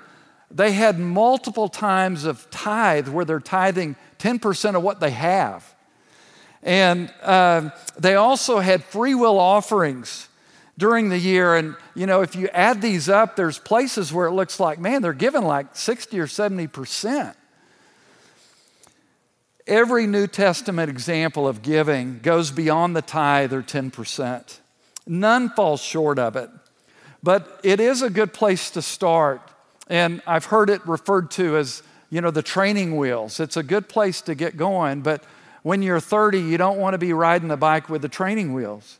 they 0.51 0.73
had 0.73 0.99
multiple 0.99 1.69
times 1.69 2.25
of 2.25 2.47
tithe 2.51 3.07
where 3.07 3.23
they're 3.23 3.39
tithing 3.39 3.95
10% 4.19 4.75
of 4.75 4.83
what 4.83 4.99
they 4.99 5.11
have. 5.11 5.73
And 6.61 7.11
uh, 7.21 7.69
they 7.97 8.15
also 8.15 8.59
had 8.59 8.83
free 8.83 9.15
will 9.15 9.39
offerings 9.39 10.27
during 10.77 11.07
the 11.07 11.17
year. 11.17 11.55
And, 11.55 11.75
you 11.95 12.05
know, 12.05 12.21
if 12.21 12.35
you 12.35 12.49
add 12.49 12.81
these 12.81 13.07
up, 13.07 13.37
there's 13.37 13.57
places 13.57 14.11
where 14.11 14.27
it 14.27 14.31
looks 14.31 14.59
like, 14.59 14.77
man, 14.77 15.01
they're 15.01 15.13
giving 15.13 15.43
like 15.43 15.73
60 15.75 16.19
or 16.19 16.27
70%. 16.27 17.33
Every 19.67 20.05
New 20.05 20.27
Testament 20.27 20.89
example 20.89 21.47
of 21.47 21.61
giving 21.61 22.19
goes 22.19 22.51
beyond 22.51 22.93
the 22.93 23.01
tithe 23.01 23.53
or 23.53 23.63
10%. 23.63 24.59
None 25.07 25.49
falls 25.49 25.81
short 25.81 26.19
of 26.19 26.35
it. 26.35 26.49
But 27.21 27.59
it 27.63 27.79
is 27.79 28.01
a 28.01 28.09
good 28.09 28.33
place 28.33 28.69
to 28.71 28.81
start. 28.81 29.41
And 29.87 30.21
I've 30.25 30.45
heard 30.45 30.69
it 30.69 30.85
referred 30.87 31.31
to 31.31 31.57
as, 31.57 31.83
you 32.09 32.21
know, 32.21 32.31
the 32.31 32.41
training 32.41 32.97
wheels. 32.97 33.39
It's 33.39 33.57
a 33.57 33.63
good 33.63 33.89
place 33.89 34.21
to 34.21 34.35
get 34.35 34.57
going. 34.57 35.01
But 35.01 35.23
when 35.63 35.81
you're 35.81 35.99
30, 35.99 36.39
you 36.39 36.57
don't 36.57 36.77
want 36.77 36.93
to 36.93 36.97
be 36.99 37.13
riding 37.13 37.47
the 37.47 37.57
bike 37.57 37.89
with 37.89 38.01
the 38.01 38.09
training 38.09 38.53
wheels. 38.53 38.99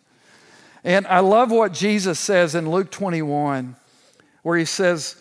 And 0.83 1.07
I 1.07 1.19
love 1.19 1.51
what 1.51 1.73
Jesus 1.73 2.19
says 2.19 2.55
in 2.55 2.69
Luke 2.69 2.91
21, 2.91 3.75
where 4.43 4.57
he 4.57 4.65
says, 4.65 5.15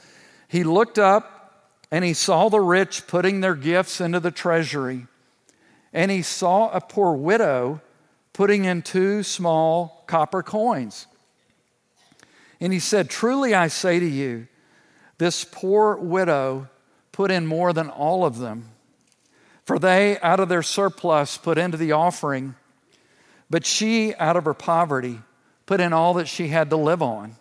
He 0.49 0.65
looked 0.65 0.99
up 0.99 1.75
and 1.91 2.05
he 2.05 2.13
saw 2.13 2.49
the 2.49 2.61
rich 2.61 3.07
putting 3.07 3.41
their 3.41 3.55
gifts 3.55 4.01
into 4.01 4.21
the 4.21 4.31
treasury. 4.31 5.07
And 5.93 6.11
he 6.11 6.23
saw 6.23 6.71
a 6.71 6.81
poor 6.81 7.15
widow 7.15 7.81
putting 8.33 8.65
in 8.65 8.83
two 8.83 9.23
small 9.23 9.94
copper 10.07 10.43
coins. 10.43 11.07
And 12.61 12.73
he 12.73 12.79
said, 12.79 13.11
Truly 13.11 13.55
I 13.55 13.69
say 13.69 13.99
to 13.99 14.07
you, 14.07 14.47
this 15.19 15.45
poor 15.45 15.97
widow 15.97 16.69
put 17.13 17.31
in 17.31 17.47
more 17.47 17.73
than 17.73 17.89
all 17.89 18.25
of 18.25 18.39
them. 18.39 18.69
For 19.65 19.79
they, 19.79 20.19
out 20.21 20.41
of 20.41 20.49
their 20.49 20.63
surplus, 20.63 21.39
put 21.39 21.57
into 21.57 21.77
the 21.77 21.93
offering, 21.93 22.55
but 23.49 23.65
she, 23.65 24.15
out 24.17 24.37
of 24.37 24.45
her 24.45 24.55
poverty, 24.55 25.21
put 25.67 25.81
in 25.81 25.93
all 25.93 26.15
that 26.15 26.29
she 26.29 26.49
had 26.49 26.71
to 26.71 26.77
live 26.77 27.03
on. 27.03 27.37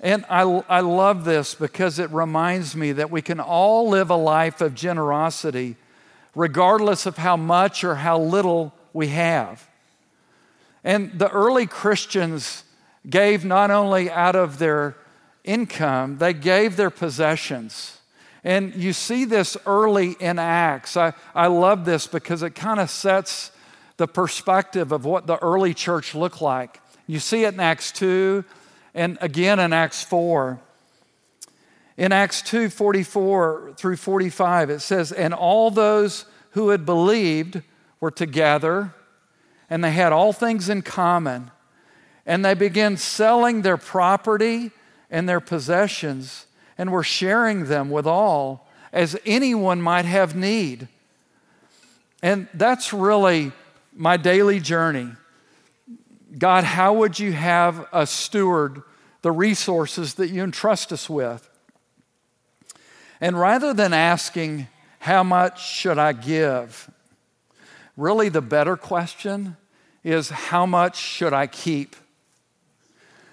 And 0.00 0.24
I, 0.30 0.42
I 0.68 0.80
love 0.80 1.24
this 1.24 1.54
because 1.54 1.98
it 1.98 2.10
reminds 2.10 2.74
me 2.74 2.92
that 2.92 3.10
we 3.10 3.20
can 3.20 3.40
all 3.40 3.88
live 3.88 4.10
a 4.10 4.16
life 4.16 4.60
of 4.60 4.74
generosity 4.74 5.76
regardless 6.34 7.06
of 7.06 7.16
how 7.16 7.36
much 7.36 7.84
or 7.84 7.96
how 7.96 8.18
little 8.18 8.74
we 8.92 9.08
have. 9.08 9.68
And 10.84 11.18
the 11.18 11.30
early 11.30 11.66
Christians 11.66 12.64
gave 13.08 13.44
not 13.44 13.70
only 13.70 14.10
out 14.10 14.36
of 14.36 14.58
their 14.58 14.96
income, 15.44 16.18
they 16.18 16.32
gave 16.32 16.76
their 16.76 16.90
possessions. 16.90 17.98
And 18.42 18.74
you 18.74 18.92
see 18.92 19.24
this 19.24 19.56
early 19.66 20.12
in 20.18 20.38
Acts. 20.38 20.96
I, 20.96 21.12
I 21.34 21.48
love 21.48 21.84
this 21.84 22.06
because 22.06 22.42
it 22.42 22.54
kind 22.54 22.80
of 22.80 22.90
sets 22.90 23.52
the 23.98 24.08
perspective 24.08 24.92
of 24.92 25.04
what 25.04 25.26
the 25.26 25.36
early 25.38 25.74
church 25.74 26.14
looked 26.14 26.40
like. 26.40 26.80
You 27.06 27.18
see 27.18 27.44
it 27.44 27.54
in 27.54 27.60
Acts 27.60 27.92
2 27.92 28.44
and 28.94 29.18
again 29.20 29.58
in 29.58 29.72
Acts 29.72 30.02
4. 30.02 30.58
In 31.96 32.12
Acts 32.12 32.40
2 32.42 32.70
44 32.70 33.74
through 33.76 33.96
45, 33.96 34.70
it 34.70 34.80
says, 34.80 35.12
And 35.12 35.34
all 35.34 35.70
those 35.70 36.24
who 36.52 36.70
had 36.70 36.86
believed 36.86 37.62
were 38.00 38.10
together, 38.10 38.94
and 39.70 39.82
they 39.82 39.92
had 39.92 40.12
all 40.12 40.32
things 40.32 40.68
in 40.68 40.82
common, 40.82 41.50
and 42.26 42.44
they 42.44 42.54
began 42.54 42.96
selling 42.98 43.62
their 43.62 43.78
property 43.78 44.72
and 45.10 45.28
their 45.28 45.40
possessions 45.40 46.46
and 46.80 46.90
we're 46.90 47.02
sharing 47.02 47.66
them 47.66 47.90
with 47.90 48.06
all 48.06 48.66
as 48.90 49.14
anyone 49.26 49.82
might 49.82 50.06
have 50.06 50.34
need. 50.34 50.88
And 52.22 52.48
that's 52.54 52.94
really 52.94 53.52
my 53.94 54.16
daily 54.16 54.60
journey. 54.60 55.10
God, 56.38 56.64
how 56.64 56.94
would 56.94 57.18
you 57.18 57.32
have 57.32 57.86
us 57.92 58.10
steward 58.10 58.80
the 59.20 59.30
resources 59.30 60.14
that 60.14 60.30
you 60.30 60.42
entrust 60.42 60.90
us 60.90 61.10
with? 61.10 61.50
And 63.20 63.38
rather 63.38 63.74
than 63.74 63.92
asking, 63.92 64.66
how 65.00 65.22
much 65.22 65.62
should 65.62 65.98
I 65.98 66.14
give? 66.14 66.90
Really, 68.00 68.30
the 68.30 68.40
better 68.40 68.78
question 68.78 69.58
is, 70.02 70.30
how 70.30 70.64
much 70.64 70.96
should 70.96 71.34
I 71.34 71.46
keep? 71.46 71.94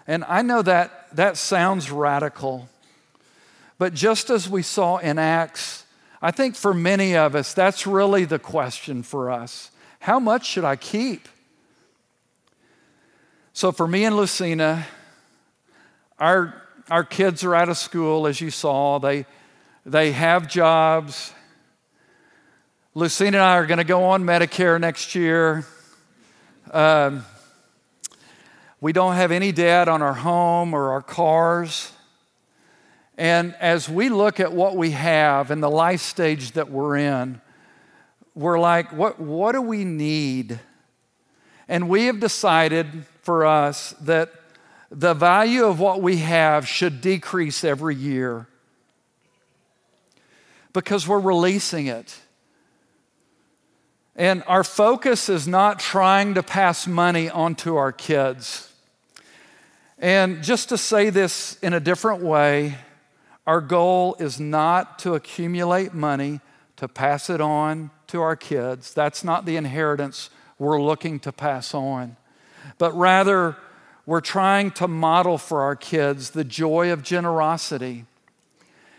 And 0.05 0.25
I 0.27 0.41
know 0.41 0.61
that 0.61 1.07
that 1.15 1.37
sounds 1.37 1.89
radical. 1.89 2.67
But 3.77 3.93
just 3.93 4.29
as 4.29 4.49
we 4.49 4.61
saw 4.61 4.97
in 4.97 5.19
Acts, 5.19 5.85
I 6.21 6.31
think 6.31 6.57
for 6.57 6.73
many 6.73 7.15
of 7.15 7.33
us, 7.33 7.53
that's 7.53 7.87
really 7.87 8.25
the 8.25 8.39
question 8.39 9.03
for 9.03 9.31
us. 9.31 9.71
How 9.99 10.19
much 10.19 10.45
should 10.45 10.65
I 10.65 10.75
keep? 10.75 11.29
So 13.53 13.71
for 13.71 13.87
me 13.87 14.03
and 14.03 14.17
Lucina, 14.17 14.85
our, 16.19 16.61
our 16.89 17.05
kids 17.05 17.41
are 17.45 17.55
out 17.55 17.69
of 17.69 17.77
school, 17.77 18.27
as 18.27 18.41
you 18.41 18.51
saw. 18.51 18.99
They, 18.99 19.27
they 19.85 20.11
have 20.11 20.49
jobs. 20.49 21.31
Lucina 22.97 23.37
and 23.37 23.43
I 23.43 23.57
are 23.57 23.67
going 23.67 23.77
to 23.77 23.83
go 23.83 24.05
on 24.05 24.23
Medicare 24.23 24.81
next 24.81 25.13
year. 25.13 25.67
Um, 26.71 27.23
we 28.81 28.91
don't 28.91 29.13
have 29.13 29.31
any 29.31 29.51
debt 29.51 29.87
on 29.87 30.01
our 30.01 30.15
home 30.15 30.73
or 30.73 30.89
our 30.89 31.03
cars. 31.03 31.91
And 33.15 33.53
as 33.59 33.87
we 33.87 34.09
look 34.09 34.39
at 34.39 34.51
what 34.51 34.75
we 34.75 34.89
have 34.89 35.51
and 35.51 35.61
the 35.61 35.69
life 35.69 36.01
stage 36.01 36.53
that 36.53 36.71
we're 36.71 36.97
in, 36.97 37.39
we're 38.33 38.59
like, 38.59 38.91
what, 38.91 39.19
what 39.19 39.51
do 39.51 39.61
we 39.61 39.85
need? 39.85 40.59
And 41.67 41.89
we 41.89 42.05
have 42.05 42.19
decided 42.19 43.05
for 43.21 43.45
us 43.45 43.93
that 44.01 44.33
the 44.89 45.13
value 45.13 45.65
of 45.65 45.79
what 45.79 46.01
we 46.01 46.17
have 46.17 46.67
should 46.67 47.01
decrease 47.01 47.63
every 47.63 47.93
year 47.95 48.47
because 50.73 51.07
we're 51.07 51.19
releasing 51.19 51.85
it. 51.85 52.21
And 54.17 54.43
our 54.47 54.63
focus 54.63 55.29
is 55.29 55.47
not 55.47 55.79
trying 55.79 56.33
to 56.33 56.43
pass 56.43 56.87
money 56.87 57.29
onto 57.29 57.75
our 57.75 57.91
kids. 57.91 58.73
And 59.99 60.43
just 60.43 60.69
to 60.69 60.77
say 60.77 61.11
this 61.11 61.57
in 61.61 61.73
a 61.73 61.79
different 61.79 62.23
way, 62.23 62.77
our 63.45 63.61
goal 63.61 64.15
is 64.19 64.39
not 64.39 64.97
to 64.99 65.13
accumulate 65.13 65.93
money 65.93 66.41
to 66.77 66.87
pass 66.87 67.29
it 67.29 67.41
on 67.41 67.91
to 68.07 68.21
our 68.21 68.35
kids. 68.35 68.91
That's 68.91 69.23
not 69.23 69.45
the 69.45 69.55
inheritance 69.55 70.31
we're 70.57 70.81
looking 70.81 71.19
to 71.19 71.31
pass 71.31 71.75
on. 71.75 72.17
But 72.79 72.97
rather, 72.97 73.55
we're 74.07 74.21
trying 74.21 74.71
to 74.71 74.87
model 74.87 75.37
for 75.37 75.61
our 75.61 75.75
kids 75.75 76.31
the 76.31 76.43
joy 76.43 76.91
of 76.91 77.03
generosity. 77.03 78.05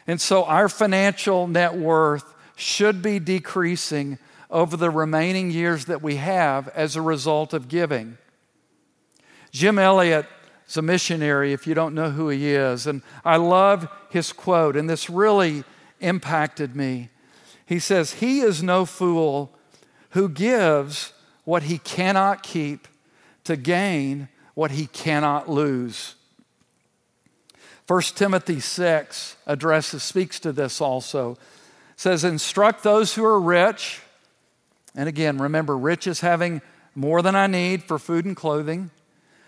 And 0.07 0.21
so 0.21 0.45
our 0.45 0.69
financial 0.69 1.49
net 1.49 1.77
worth 1.77 2.35
should 2.55 3.03
be 3.03 3.19
decreasing 3.19 4.19
over 4.51 4.77
the 4.77 4.91
remaining 4.91 5.51
years 5.51 5.85
that 5.87 6.03
we 6.03 6.17
have 6.17 6.69
as 6.69 6.97
a 6.97 7.03
result 7.03 7.53
of 7.53 7.69
giving. 7.69 8.19
Jim 9.51 9.79
Elliot 9.79 10.27
is 10.67 10.77
a 10.77 10.83
missionary, 10.83 11.53
if 11.53 11.67
you 11.67 11.75
don't 11.75 11.95
know 11.95 12.11
who 12.11 12.29
he 12.29 12.53
is. 12.53 12.87
And 12.87 13.03
I 13.25 13.37
love 13.37 13.89
his 14.11 14.33
quote, 14.33 14.77
and 14.77 14.89
this 14.89 15.11
really 15.11 15.65
impacted 16.01 16.77
me. 16.77 17.11
He 17.67 17.79
says, 17.79 18.15
He 18.15 18.41
is 18.41 18.63
no 18.63 18.85
fool 18.85 19.55
who 20.11 20.29
gives 20.29 21.13
what 21.45 21.65
he 21.65 21.79
cannot 21.79 22.43
keep 22.43 22.89
to 23.45 23.57
gain 23.57 24.29
what 24.55 24.71
he 24.71 24.87
cannot 24.87 25.49
lose. 25.49 26.15
1 27.87 28.03
Timothy 28.15 28.61
6 28.61 29.37
addresses, 29.47 30.03
speaks 30.03 30.39
to 30.41 30.53
this 30.53 30.81
also. 30.81 31.33
It 31.33 31.39
says, 31.97 32.25
Instruct 32.25 32.83
those 32.83 33.15
who 33.15 33.25
are 33.25 33.41
rich. 33.41 34.03
And 34.99 35.09
again, 35.09 35.39
remember, 35.39 35.79
rich 35.79 36.09
is 36.09 36.21
having 36.21 36.61
more 36.97 37.23
than 37.23 37.37
I 37.37 37.47
need 37.47 37.85
for 37.85 38.01
food 38.01 38.25
and 38.25 38.37
clothing. 38.37 38.91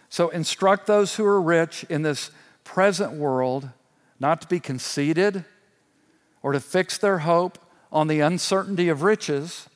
So 0.08 0.28
instruct 0.28 0.86
those 0.86 1.16
who 1.16 1.24
are 1.26 1.42
rich 1.42 1.84
in 1.90 2.02
this 2.02 2.30
present 2.62 3.14
world 3.14 3.68
not 4.20 4.40
to 4.42 4.46
be 4.46 4.60
conceited 4.60 5.44
or 6.40 6.52
to 6.52 6.60
fix 6.60 6.98
their 6.98 7.18
hope 7.18 7.58
on 7.90 8.06
the 8.06 8.20
uncertainty 8.20 8.88
of 8.88 9.02
riches, 9.02 9.68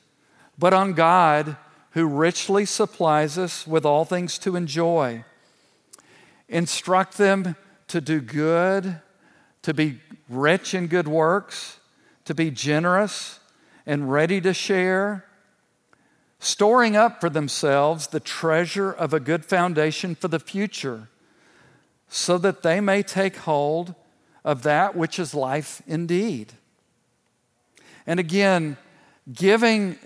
but 0.57 0.73
on 0.73 0.93
God 0.93 1.57
who 1.91 2.07
richly 2.07 2.63
supplies 2.63 3.37
us 3.37 3.67
with 3.67 3.85
all 3.85 4.05
things 4.05 4.37
to 4.39 4.55
enjoy. 4.55 5.25
Instruct 6.47 7.17
them 7.17 7.57
to 7.89 7.99
do 7.99 8.21
good, 8.21 9.01
to 9.63 9.73
be 9.73 9.99
rich 10.29 10.73
in 10.73 10.87
good 10.87 11.09
works, 11.09 11.81
to 12.23 12.33
be 12.33 12.49
generous 12.49 13.41
and 13.85 14.09
ready 14.09 14.39
to 14.39 14.53
share, 14.53 15.25
storing 16.39 16.95
up 16.95 17.19
for 17.19 17.29
themselves 17.29 18.07
the 18.07 18.19
treasure 18.19 18.91
of 18.91 19.13
a 19.13 19.19
good 19.19 19.45
foundation 19.45 20.15
for 20.15 20.27
the 20.27 20.39
future, 20.39 21.09
so 22.07 22.37
that 22.37 22.61
they 22.61 22.79
may 22.79 23.01
take 23.01 23.37
hold 23.37 23.95
of 24.43 24.63
that 24.63 24.95
which 24.95 25.17
is 25.17 25.33
life 25.33 25.81
indeed. 25.87 26.53
And 28.05 28.19
again, 28.19 28.77
giving 29.31 29.97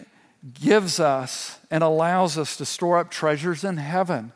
gives 0.53 0.99
us 0.99 1.59
and 1.69 1.83
allows 1.83 2.37
us 2.37 2.55
to 2.57 2.65
store 2.65 2.97
up 2.97 3.11
treasures 3.11 3.65
in 3.65 3.77
heaven. 3.77 4.31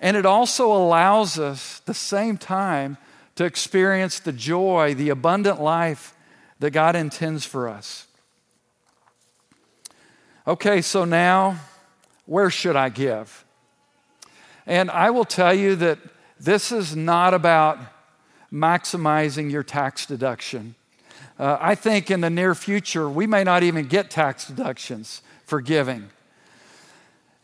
And 0.00 0.16
it 0.16 0.24
also 0.24 0.72
allows 0.72 1.38
us, 1.38 1.80
at 1.80 1.86
the 1.86 1.94
same 1.94 2.38
time, 2.38 2.96
to 3.36 3.44
experience 3.44 4.18
the 4.18 4.32
joy, 4.32 4.94
the 4.94 5.10
abundant 5.10 5.60
life 5.60 6.14
that 6.58 6.70
God 6.70 6.96
intends 6.96 7.44
for 7.44 7.68
us. 7.68 8.06
Okay, 10.44 10.82
so 10.82 11.04
now, 11.04 11.56
where 12.26 12.50
should 12.50 12.74
I 12.74 12.88
give? 12.88 13.44
And 14.66 14.90
I 14.90 15.10
will 15.10 15.24
tell 15.24 15.54
you 15.54 15.76
that 15.76 16.00
this 16.40 16.72
is 16.72 16.96
not 16.96 17.32
about 17.32 17.78
maximizing 18.52 19.52
your 19.52 19.62
tax 19.62 20.04
deduction. 20.04 20.74
Uh, 21.38 21.58
I 21.60 21.76
think 21.76 22.10
in 22.10 22.22
the 22.22 22.30
near 22.30 22.56
future, 22.56 23.08
we 23.08 23.24
may 23.24 23.44
not 23.44 23.62
even 23.62 23.86
get 23.86 24.10
tax 24.10 24.48
deductions 24.48 25.22
for 25.44 25.60
giving. 25.60 26.10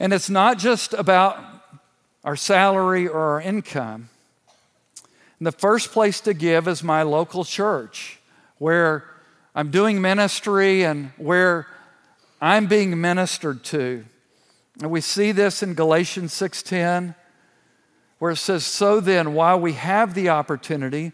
And 0.01 0.13
it's 0.13 0.29
not 0.29 0.59
just 0.59 0.93
about 0.93 1.39
our 2.25 2.35
salary 2.35 3.07
or 3.07 3.21
our 3.21 3.41
income. 3.41 4.09
And 5.39 5.47
the 5.47 5.53
first 5.53 5.93
place 5.93 6.21
to 6.23 6.35
give 6.35 6.67
is 6.67 6.83
my 6.83 7.03
local 7.05 7.45
church, 7.45 8.19
where 8.59 9.05
I'm 9.55 9.71
doing 9.71 10.01
ministry 10.01 10.83
and 10.83 11.13
where 11.17 11.69
I'm 12.41 12.67
being 12.67 13.01
ministered 13.01 13.65
to. 13.65 14.05
And 14.81 14.91
we 14.91 15.01
see 15.01 15.33
this 15.33 15.63
in 15.63 15.75
Galatians 15.75 16.33
6:10 16.33 17.15
where 18.19 18.33
it 18.33 18.37
says 18.37 18.65
so 18.65 19.01
then 19.01 19.33
while 19.33 19.61
we 19.61 19.75
have 19.75 20.15
the 20.15 20.29
opportunity 20.29 21.13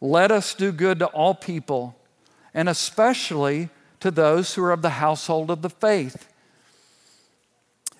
let 0.00 0.30
us 0.30 0.54
do 0.54 0.72
good 0.72 0.98
to 1.00 1.06
all 1.06 1.34
people, 1.34 1.94
and 2.54 2.68
especially 2.68 3.68
to 4.00 4.10
those 4.10 4.54
who 4.54 4.64
are 4.64 4.72
of 4.72 4.82
the 4.82 4.90
household 4.90 5.50
of 5.50 5.60
the 5.60 5.68
faith. 5.68 6.26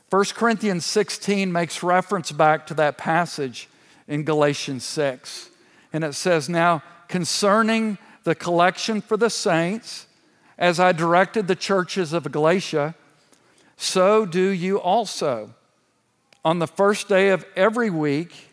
1 0.09 0.25
Corinthians 0.35 0.87
16 0.87 1.53
makes 1.53 1.83
reference 1.83 2.33
back 2.33 2.67
to 2.67 2.75
that 2.75 2.97
passage 2.97 3.69
in 4.09 4.25
Galatians 4.25 4.85
6. 4.85 5.51
And 5.93 6.03
it 6.03 6.15
says, 6.15 6.49
Now, 6.49 6.83
concerning 7.07 7.99
the 8.25 8.35
collection 8.35 9.03
for 9.03 9.17
the 9.17 9.31
saints, 9.31 10.07
as 10.61 10.79
I 10.79 10.93
directed 10.93 11.49
the 11.49 11.57
churches 11.57 12.13
of 12.13 12.31
Galatia, 12.31 12.95
so 13.79 14.27
do 14.27 14.51
you 14.51 14.79
also. 14.79 15.55
On 16.45 16.59
the 16.59 16.67
first 16.67 17.09
day 17.09 17.31
of 17.31 17.47
every 17.57 17.89
week, 17.89 18.51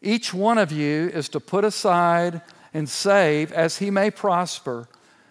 each 0.00 0.32
one 0.32 0.56
of 0.56 0.70
you 0.70 1.08
is 1.08 1.28
to 1.30 1.40
put 1.40 1.64
aside 1.64 2.42
and 2.72 2.88
save 2.88 3.52
as 3.52 3.78
he 3.78 3.90
may 3.90 4.10
prosper, 4.10 4.88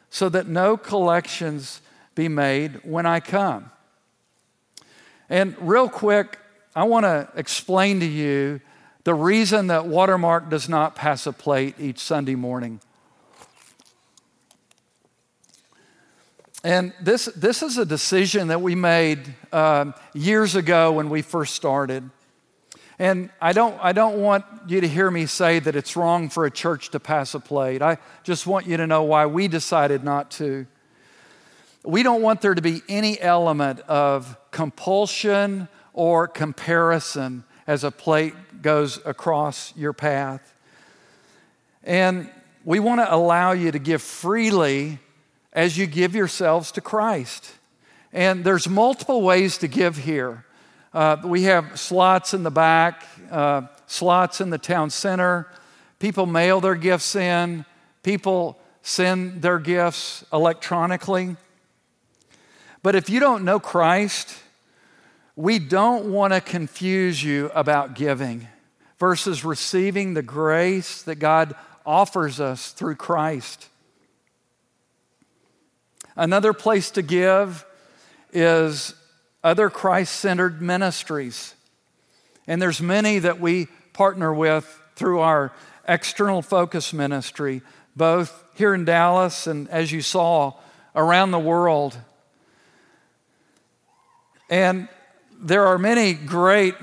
so 0.10 0.28
that 0.28 0.48
no 0.48 0.76
collections 0.76 1.82
be 2.14 2.28
made 2.28 2.82
when 2.84 3.06
I 3.06 3.22
come. 3.22 3.72
And 5.30 5.56
real 5.60 5.88
quick, 5.88 6.38
I 6.76 6.84
want 6.84 7.06
to 7.06 7.30
explain 7.36 8.02
to 8.02 8.06
you 8.06 8.60
the 9.06 9.14
reason 9.14 9.68
that 9.68 9.88
Watermark 9.88 10.50
does 10.50 10.68
not 10.68 10.96
pass 10.96 11.26
a 11.26 11.32
plate 11.32 11.76
each 11.80 12.00
Sunday 12.00 12.36
morning. 12.36 12.82
And 16.64 16.94
this, 17.02 17.26
this 17.26 17.64
is 17.64 17.78
a 17.78 17.86
decision 17.86 18.50
that 18.50 18.62
we 18.62 18.76
made 18.76 19.34
uh, 19.52 19.94
years 20.14 20.56
ago 20.56 20.92
when 20.92 21.10
we 21.10 21.24
first 21.24 21.56
started. 21.56 22.10
And 23.00 23.32
I 23.42 23.52
don't, 23.52 23.76
I 23.82 23.94
don't 23.94 24.22
want 24.22 24.46
you 24.68 24.80
to 24.82 24.88
hear 24.88 25.10
me 25.10 25.26
say 25.26 25.58
that 25.58 25.76
it's 25.76 25.96
wrong 25.96 26.30
for 26.30 26.46
a 26.46 26.52
church 26.52 26.92
to 26.92 27.00
pass 27.00 27.34
a 27.34 27.40
plate. 27.40 27.82
I 27.82 27.98
just 28.24 28.46
want 28.46 28.68
you 28.68 28.78
to 28.78 28.86
know 28.86 29.02
why 29.02 29.26
we 29.26 29.48
decided 29.48 30.04
not 30.04 30.30
to. 30.32 30.68
We 31.84 32.04
don't 32.04 32.22
want 32.22 32.42
there 32.42 32.54
to 32.54 32.62
be 32.62 32.84
any 32.88 33.20
element 33.20 33.80
of 33.82 34.38
compulsion 34.52 35.68
or 35.94 36.28
comparison 36.28 37.44
as 37.66 37.84
a 37.84 37.90
plate 37.90 38.36
goes 38.62 39.00
across 39.04 39.76
your 39.76 39.94
path. 39.94 40.54
And 41.84 42.30
we 42.64 42.80
want 42.80 43.02
to 43.02 43.12
allow 43.12 43.54
you 43.54 43.72
to 43.72 43.80
give 43.80 44.04
freely 44.04 45.00
as 45.54 45.78
you 45.78 45.86
give 45.86 46.16
yourselves 46.16 46.72
to 46.74 46.82
Christ. 46.82 47.54
And 48.14 48.44
there's 48.44 48.68
multiple 48.68 49.22
ways 49.22 49.58
to 49.60 49.68
give 49.68 49.98
here. 49.98 50.46
Uh, 50.94 51.18
we 51.24 51.44
have 51.44 51.80
slots 51.80 52.34
in 52.34 52.44
the 52.44 52.52
back, 52.52 53.06
uh, 53.30 53.64
slots 53.88 54.42
in 54.42 54.50
the 54.50 54.58
town 54.58 54.90
center. 54.90 55.48
People 56.00 56.26
mail 56.26 56.60
their 56.60 56.76
gifts 56.76 57.16
in, 57.16 57.66
people 58.04 58.60
send 58.82 59.42
their 59.42 59.60
gifts 59.60 60.26
electronically. 60.34 61.38
But 62.84 62.96
if 62.96 63.10
you 63.10 63.20
don't 63.20 63.46
know 63.46 63.60
Christ, 63.60 64.36
we 65.36 65.60
don't 65.60 66.12
want 66.12 66.34
to 66.34 66.42
confuse 66.42 67.24
you 67.24 67.52
about 67.54 67.94
giving 67.94 68.48
versus 69.00 69.46
receiving 69.46 70.14
the 70.14 70.22
grace 70.22 71.02
that 71.04 71.16
God 71.16 71.56
offers 71.86 72.40
us 72.40 72.72
through 72.72 72.96
Christ. 72.96 73.68
Another 76.16 76.54
place 76.54 76.92
to 76.92 77.02
give 77.02 77.66
is 78.34 78.94
other 79.44 79.70
Christ 79.70 80.16
centered 80.16 80.62
ministries. 80.62 81.56
And 82.48 82.62
there's 82.62 82.82
many 82.82 83.20
that 83.20 83.40
we 83.40 83.68
partner 83.94 84.34
with 84.34 84.82
through 84.96 85.20
our 85.20 85.52
external 85.88 86.42
focus 86.42 86.94
ministry, 86.94 87.62
both 87.96 88.44
here 88.56 88.74
in 88.74 88.86
Dallas 88.86 89.48
and 89.48 89.68
as 89.70 89.92
you 89.92 90.02
saw 90.02 90.54
around 90.96 91.32
the 91.32 91.40
world. 91.40 91.98
And 94.50 94.90
there 95.40 95.66
are 95.66 95.78
many 95.78 96.14
great 96.14 96.76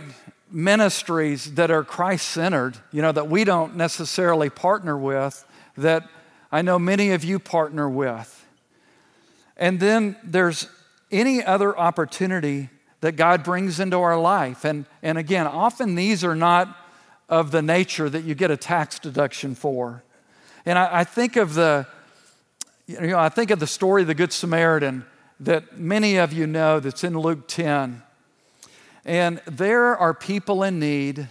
ministries 0.50 1.54
that 1.54 1.70
are 1.70 1.84
Christ 1.84 2.28
centered, 2.28 2.78
you 2.90 3.02
know, 3.02 3.12
that 3.12 3.28
we 3.28 3.44
don't 3.44 3.76
necessarily 3.76 4.50
partner 4.50 4.96
with, 4.96 5.44
that 5.76 6.08
I 6.50 6.62
know 6.62 6.78
many 6.78 7.10
of 7.10 7.24
you 7.24 7.38
partner 7.38 7.88
with. 7.88 8.37
And 9.58 9.80
then 9.80 10.16
there's 10.22 10.68
any 11.10 11.44
other 11.44 11.76
opportunity 11.76 12.68
that 13.00 13.16
God 13.16 13.44
brings 13.44 13.80
into 13.80 13.96
our 13.98 14.18
life. 14.18 14.64
And, 14.64 14.86
and 15.02 15.18
again, 15.18 15.46
often 15.46 15.94
these 15.94 16.24
are 16.24 16.34
not 16.34 16.76
of 17.28 17.50
the 17.50 17.62
nature 17.62 18.08
that 18.08 18.24
you 18.24 18.34
get 18.34 18.50
a 18.50 18.56
tax 18.56 18.98
deduction 18.98 19.54
for. 19.54 20.02
And 20.64 20.78
I, 20.78 21.00
I 21.00 21.04
think 21.04 21.36
of 21.36 21.54
the, 21.54 21.86
you 22.86 23.00
know, 23.00 23.18
I 23.18 23.28
think 23.28 23.50
of 23.50 23.60
the 23.60 23.66
story 23.66 24.02
of 24.02 24.08
the 24.08 24.14
Good 24.14 24.32
Samaritan 24.32 25.04
that 25.40 25.78
many 25.78 26.16
of 26.16 26.32
you 26.32 26.46
know 26.46 26.80
that's 26.80 27.04
in 27.04 27.18
Luke 27.18 27.46
10. 27.46 28.02
And 29.04 29.40
there 29.46 29.96
are 29.96 30.12
people 30.12 30.62
in 30.62 30.78
need 30.78 31.28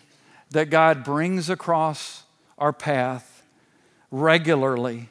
that 0.51 0.69
God 0.69 1.03
brings 1.03 1.49
across 1.49 2.23
our 2.57 2.71
path 2.71 3.43
regularly. 4.11 5.09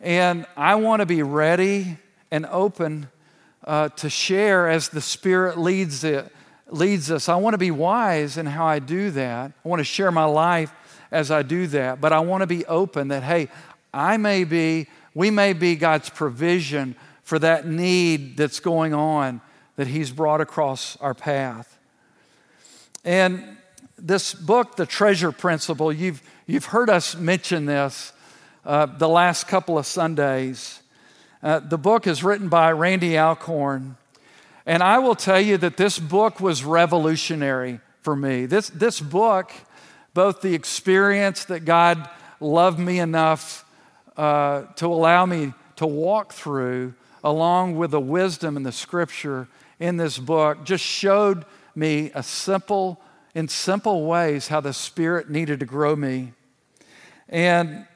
And 0.00 0.46
I 0.56 0.76
want 0.76 1.00
to 1.00 1.06
be 1.06 1.22
ready 1.22 1.98
and 2.30 2.46
open 2.46 3.08
uh, 3.64 3.88
to 3.90 4.10
share 4.10 4.68
as 4.68 4.88
the 4.88 5.00
Spirit 5.00 5.58
leads 5.58 6.04
it 6.04 6.32
leads 6.68 7.10
us. 7.10 7.28
I 7.28 7.36
want 7.36 7.54
to 7.54 7.58
be 7.58 7.70
wise 7.70 8.36
in 8.36 8.46
how 8.46 8.66
I 8.66 8.80
do 8.80 9.10
that. 9.12 9.52
I 9.64 9.68
want 9.68 9.80
to 9.80 9.84
share 9.84 10.10
my 10.10 10.24
life 10.24 10.72
as 11.12 11.30
I 11.30 11.42
do 11.42 11.68
that, 11.68 12.00
but 12.00 12.12
I 12.12 12.18
want 12.20 12.42
to 12.42 12.46
be 12.46 12.66
open 12.66 13.08
that 13.08 13.22
hey, 13.22 13.48
I 13.94 14.16
may 14.16 14.44
be, 14.44 14.88
we 15.14 15.30
may 15.30 15.52
be 15.52 15.76
God's 15.76 16.10
provision 16.10 16.96
for 17.22 17.38
that 17.38 17.66
need 17.66 18.36
that's 18.36 18.60
going 18.60 18.94
on 18.94 19.40
that 19.76 19.86
He's 19.86 20.10
brought 20.10 20.40
across 20.40 20.96
our 20.96 21.14
path. 21.14 21.78
And 23.04 23.56
this 23.96 24.34
book, 24.34 24.76
The 24.76 24.86
Treasure 24.86 25.32
Principle, 25.32 25.92
you've 25.92 26.22
You've 26.48 26.66
heard 26.66 26.88
us 26.88 27.16
mention 27.16 27.66
this 27.66 28.12
uh, 28.64 28.86
the 28.86 29.08
last 29.08 29.48
couple 29.48 29.78
of 29.78 29.86
Sundays. 29.86 30.80
Uh, 31.46 31.60
the 31.60 31.78
book 31.78 32.08
is 32.08 32.24
written 32.24 32.48
by 32.48 32.72
Randy 32.72 33.16
Alcorn. 33.16 33.94
And 34.66 34.82
I 34.82 34.98
will 34.98 35.14
tell 35.14 35.40
you 35.40 35.56
that 35.58 35.76
this 35.76 35.96
book 35.96 36.40
was 36.40 36.64
revolutionary 36.64 37.78
for 38.00 38.16
me. 38.16 38.46
This, 38.46 38.68
this 38.70 38.98
book, 38.98 39.52
both 40.12 40.40
the 40.40 40.54
experience 40.54 41.44
that 41.44 41.64
God 41.64 42.10
loved 42.40 42.80
me 42.80 42.98
enough 42.98 43.64
uh, 44.16 44.62
to 44.74 44.86
allow 44.86 45.24
me 45.24 45.52
to 45.76 45.86
walk 45.86 46.32
through, 46.32 46.94
along 47.22 47.76
with 47.76 47.92
the 47.92 48.00
wisdom 48.00 48.56
and 48.56 48.66
the 48.66 48.72
scripture 48.72 49.46
in 49.78 49.98
this 49.98 50.18
book, 50.18 50.64
just 50.64 50.82
showed 50.82 51.44
me 51.76 52.10
a 52.12 52.24
simple, 52.24 53.00
in 53.36 53.46
simple 53.46 54.04
ways, 54.04 54.48
how 54.48 54.60
the 54.60 54.72
Spirit 54.72 55.30
needed 55.30 55.60
to 55.60 55.66
grow 55.66 55.94
me. 55.94 56.32
And 57.28 57.86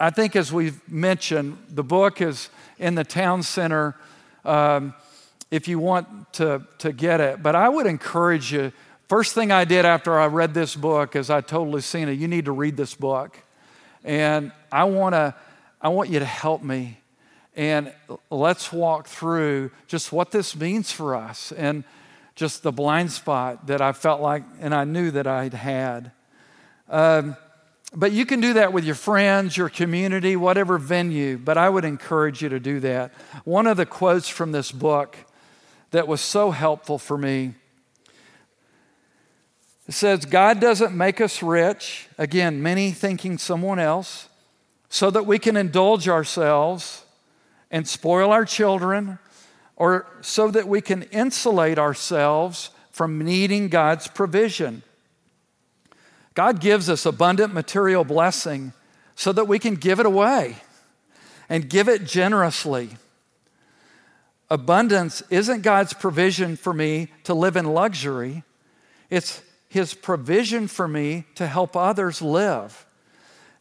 I 0.00 0.08
think, 0.08 0.34
as 0.36 0.50
we've 0.50 0.80
mentioned, 0.88 1.58
the 1.68 1.84
book 1.84 2.22
is 2.22 2.48
in 2.78 2.94
the 2.94 3.04
town 3.04 3.42
center. 3.42 3.96
Um, 4.44 4.94
if 5.50 5.68
you 5.68 5.78
want 5.78 6.32
to, 6.34 6.66
to 6.78 6.92
get 6.92 7.20
it. 7.20 7.42
But 7.42 7.54
I 7.54 7.68
would 7.68 7.86
encourage 7.86 8.52
you. 8.52 8.72
First 9.08 9.34
thing 9.34 9.52
I 9.52 9.64
did 9.64 9.84
after 9.84 10.18
I 10.18 10.26
read 10.26 10.52
this 10.52 10.74
book 10.74 11.14
is 11.14 11.30
I 11.30 11.42
told 11.42 11.68
Lucina, 11.68 12.10
you 12.10 12.26
need 12.26 12.46
to 12.46 12.52
read 12.52 12.76
this 12.76 12.94
book. 12.94 13.38
And 14.02 14.50
I, 14.72 14.84
wanna, 14.84 15.36
I 15.80 15.88
want 15.88 16.10
you 16.10 16.18
to 16.18 16.24
help 16.24 16.62
me. 16.62 16.98
And 17.54 17.92
let's 18.30 18.72
walk 18.72 19.06
through 19.06 19.70
just 19.86 20.10
what 20.10 20.32
this 20.32 20.56
means 20.56 20.90
for 20.90 21.14
us 21.14 21.52
and 21.52 21.84
just 22.34 22.64
the 22.64 22.72
blind 22.72 23.12
spot 23.12 23.68
that 23.68 23.80
I 23.80 23.92
felt 23.92 24.20
like 24.20 24.42
and 24.60 24.74
I 24.74 24.82
knew 24.82 25.12
that 25.12 25.28
I'd 25.28 25.54
had. 25.54 26.10
Um, 26.88 27.36
but 27.94 28.12
you 28.12 28.26
can 28.26 28.40
do 28.40 28.54
that 28.54 28.72
with 28.72 28.84
your 28.84 28.94
friends, 28.94 29.56
your 29.56 29.68
community, 29.68 30.36
whatever 30.36 30.78
venue. 30.78 31.38
But 31.38 31.56
I 31.56 31.68
would 31.68 31.84
encourage 31.84 32.42
you 32.42 32.48
to 32.48 32.58
do 32.58 32.80
that. 32.80 33.12
One 33.44 33.66
of 33.66 33.76
the 33.76 33.86
quotes 33.86 34.28
from 34.28 34.52
this 34.52 34.72
book 34.72 35.16
that 35.92 36.08
was 36.08 36.20
so 36.20 36.50
helpful 36.50 36.98
for 36.98 37.16
me. 37.16 37.54
It 39.86 39.94
says, 39.94 40.24
God 40.24 40.60
doesn't 40.60 40.96
make 40.96 41.20
us 41.20 41.42
rich, 41.42 42.08
again, 42.18 42.62
many 42.62 42.90
thinking 42.90 43.38
someone 43.38 43.78
else, 43.78 44.28
so 44.88 45.10
that 45.10 45.26
we 45.26 45.38
can 45.38 45.56
indulge 45.56 46.08
ourselves 46.08 47.04
and 47.70 47.86
spoil 47.86 48.32
our 48.32 48.44
children, 48.44 49.18
or 49.76 50.06
so 50.20 50.50
that 50.50 50.66
we 50.66 50.80
can 50.80 51.02
insulate 51.04 51.78
ourselves 51.78 52.70
from 52.90 53.18
needing 53.18 53.68
God's 53.68 54.08
provision. 54.08 54.82
God 56.34 56.60
gives 56.60 56.90
us 56.90 57.06
abundant 57.06 57.54
material 57.54 58.04
blessing 58.04 58.72
so 59.14 59.32
that 59.32 59.46
we 59.46 59.58
can 59.58 59.76
give 59.76 60.00
it 60.00 60.06
away 60.06 60.56
and 61.48 61.68
give 61.68 61.88
it 61.88 62.04
generously. 62.04 62.90
Abundance 64.50 65.22
isn't 65.30 65.62
God's 65.62 65.92
provision 65.92 66.56
for 66.56 66.72
me 66.72 67.08
to 67.24 67.34
live 67.34 67.56
in 67.56 67.66
luxury, 67.66 68.42
it's 69.10 69.42
His 69.68 69.94
provision 69.94 70.68
for 70.68 70.88
me 70.88 71.24
to 71.36 71.46
help 71.46 71.76
others 71.76 72.20
live. 72.20 72.84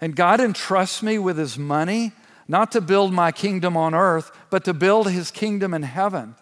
And 0.02 0.16
God 0.16 0.42
entrusts 0.42 1.04
me 1.04 1.20
with 1.20 1.38
His 1.38 1.58
money 1.58 2.12
not 2.48 2.72
to 2.74 2.82
build 2.82 3.14
my 3.14 3.32
kingdom 3.32 3.78
on 3.78 3.94
earth, 3.94 4.32
but 4.50 4.66
to 4.66 4.74
build 4.74 5.10
His 5.10 5.32
kingdom 5.32 5.74
in 5.74 5.84
heaven. 5.84 6.36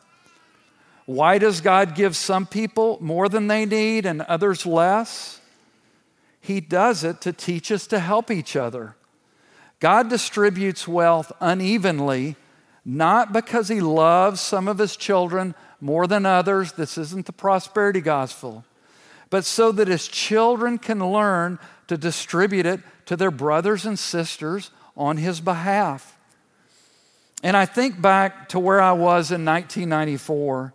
Why 1.06 1.38
does 1.38 1.62
God 1.62 1.94
give 1.94 2.16
some 2.16 2.46
people 2.46 2.98
more 3.02 3.28
than 3.28 3.48
they 3.48 3.66
need 3.66 4.06
and 4.06 4.22
others 4.22 4.66
less? 4.66 5.41
He 6.42 6.60
does 6.60 7.04
it 7.04 7.22
to 7.22 7.32
teach 7.32 7.72
us 7.72 7.88
to 7.88 8.00
help 8.00 8.30
each 8.30 8.56
other. 8.56 8.96
God 9.80 10.10
distributes 10.10 10.88
wealth 10.88 11.32
unevenly 11.40 12.36
not 12.84 13.32
because 13.32 13.68
he 13.68 13.80
loves 13.80 14.42
some 14.42 14.68
of 14.68 14.80
his 14.80 14.96
children 14.96 15.54
more 15.80 16.08
than 16.08 16.26
others. 16.26 16.74
This 16.74 16.98
isn't 16.98 17.26
the 17.26 17.34
prosperity 17.34 18.02
gospel. 18.02 18.66
But 19.30 19.46
so 19.46 19.72
that 19.72 19.88
his 19.88 20.08
children 20.08 20.78
can 20.78 21.00
learn 21.00 21.60
to 21.88 21.98
distribute 21.98 22.66
it 22.66 22.80
to 23.06 23.16
their 23.16 23.32
brothers 23.32 23.86
and 23.86 23.98
sisters 23.98 24.72
on 24.98 25.18
his 25.18 25.42
behalf. 25.42 26.18
And 27.44 27.56
I 27.56 27.66
think 27.66 28.02
back 28.02 28.50
to 28.50 28.60
where 28.60 28.82
I 28.82 28.92
was 28.92 29.32
in 29.32 29.46
1994 29.46 30.74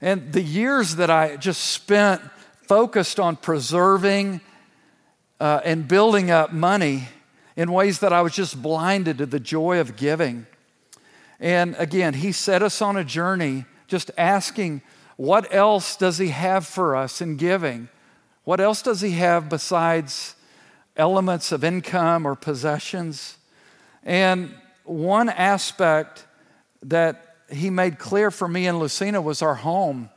and 0.00 0.32
the 0.32 0.42
years 0.42 0.96
that 0.96 1.10
I 1.10 1.36
just 1.36 1.62
spent 1.62 2.20
focused 2.66 3.20
on 3.20 3.36
preserving 3.36 4.40
uh, 5.42 5.60
and 5.64 5.88
building 5.88 6.30
up 6.30 6.52
money 6.52 7.08
in 7.56 7.72
ways 7.72 7.98
that 7.98 8.12
I 8.12 8.22
was 8.22 8.32
just 8.32 8.62
blinded 8.62 9.18
to 9.18 9.26
the 9.26 9.40
joy 9.40 9.80
of 9.80 9.96
giving. 9.96 10.46
And 11.40 11.74
again, 11.80 12.14
he 12.14 12.30
set 12.30 12.62
us 12.62 12.80
on 12.80 12.96
a 12.96 13.02
journey 13.02 13.64
just 13.88 14.12
asking, 14.16 14.82
what 15.16 15.52
else 15.52 15.96
does 15.96 16.18
he 16.18 16.28
have 16.28 16.64
for 16.64 16.94
us 16.94 17.20
in 17.20 17.36
giving? 17.36 17.88
What 18.44 18.60
else 18.60 18.82
does 18.82 19.00
he 19.00 19.10
have 19.12 19.48
besides 19.48 20.36
elements 20.96 21.50
of 21.50 21.64
income 21.64 22.24
or 22.24 22.36
possessions? 22.36 23.36
And 24.04 24.54
one 24.84 25.28
aspect 25.28 26.24
that 26.84 27.38
he 27.50 27.68
made 27.68 27.98
clear 27.98 28.30
for 28.30 28.46
me 28.46 28.68
and 28.68 28.78
Lucina 28.78 29.20
was 29.20 29.42
our 29.42 29.56
home 29.56 30.08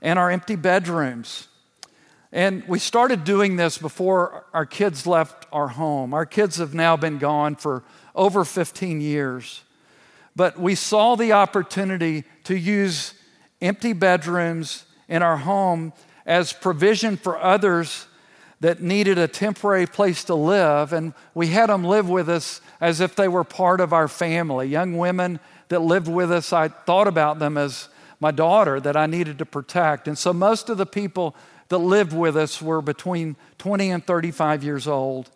and 0.00 0.18
our 0.18 0.30
empty 0.30 0.56
bedrooms. 0.56 1.46
And 2.36 2.64
we 2.68 2.78
started 2.78 3.24
doing 3.24 3.56
this 3.56 3.78
before 3.78 4.44
our 4.52 4.66
kids 4.66 5.06
left 5.06 5.46
our 5.52 5.68
home. 5.68 6.12
Our 6.12 6.26
kids 6.26 6.58
have 6.58 6.74
now 6.74 6.94
been 6.94 7.16
gone 7.16 7.56
for 7.56 7.82
over 8.14 8.44
15 8.44 9.00
years. 9.00 9.62
But 10.36 10.60
we 10.60 10.74
saw 10.74 11.14
the 11.14 11.32
opportunity 11.32 12.24
to 12.44 12.54
use 12.54 13.14
empty 13.62 13.94
bedrooms 13.94 14.84
in 15.08 15.22
our 15.22 15.38
home 15.38 15.94
as 16.26 16.52
provision 16.52 17.16
for 17.16 17.38
others 17.38 18.06
that 18.60 18.82
needed 18.82 19.16
a 19.16 19.28
temporary 19.28 19.86
place 19.86 20.22
to 20.24 20.34
live. 20.34 20.92
And 20.92 21.14
we 21.32 21.46
had 21.46 21.70
them 21.70 21.84
live 21.84 22.10
with 22.10 22.28
us 22.28 22.60
as 22.82 23.00
if 23.00 23.16
they 23.16 23.28
were 23.28 23.44
part 23.44 23.80
of 23.80 23.94
our 23.94 24.08
family. 24.08 24.68
Young 24.68 24.98
women 24.98 25.40
that 25.68 25.80
lived 25.80 26.06
with 26.06 26.30
us, 26.30 26.52
I 26.52 26.68
thought 26.68 27.08
about 27.08 27.38
them 27.38 27.56
as 27.56 27.88
my 28.20 28.30
daughter 28.30 28.78
that 28.80 28.94
I 28.94 29.06
needed 29.06 29.38
to 29.38 29.46
protect. 29.46 30.06
And 30.06 30.18
so 30.18 30.34
most 30.34 30.68
of 30.68 30.76
the 30.76 30.84
people 30.84 31.34
that 31.68 31.78
lived 31.78 32.12
with 32.12 32.36
us 32.36 32.62
were 32.62 32.80
between 32.80 33.36
20 33.58 33.90
and 33.90 34.06
35 34.06 34.64
years 34.64 34.86
old. 34.86 35.30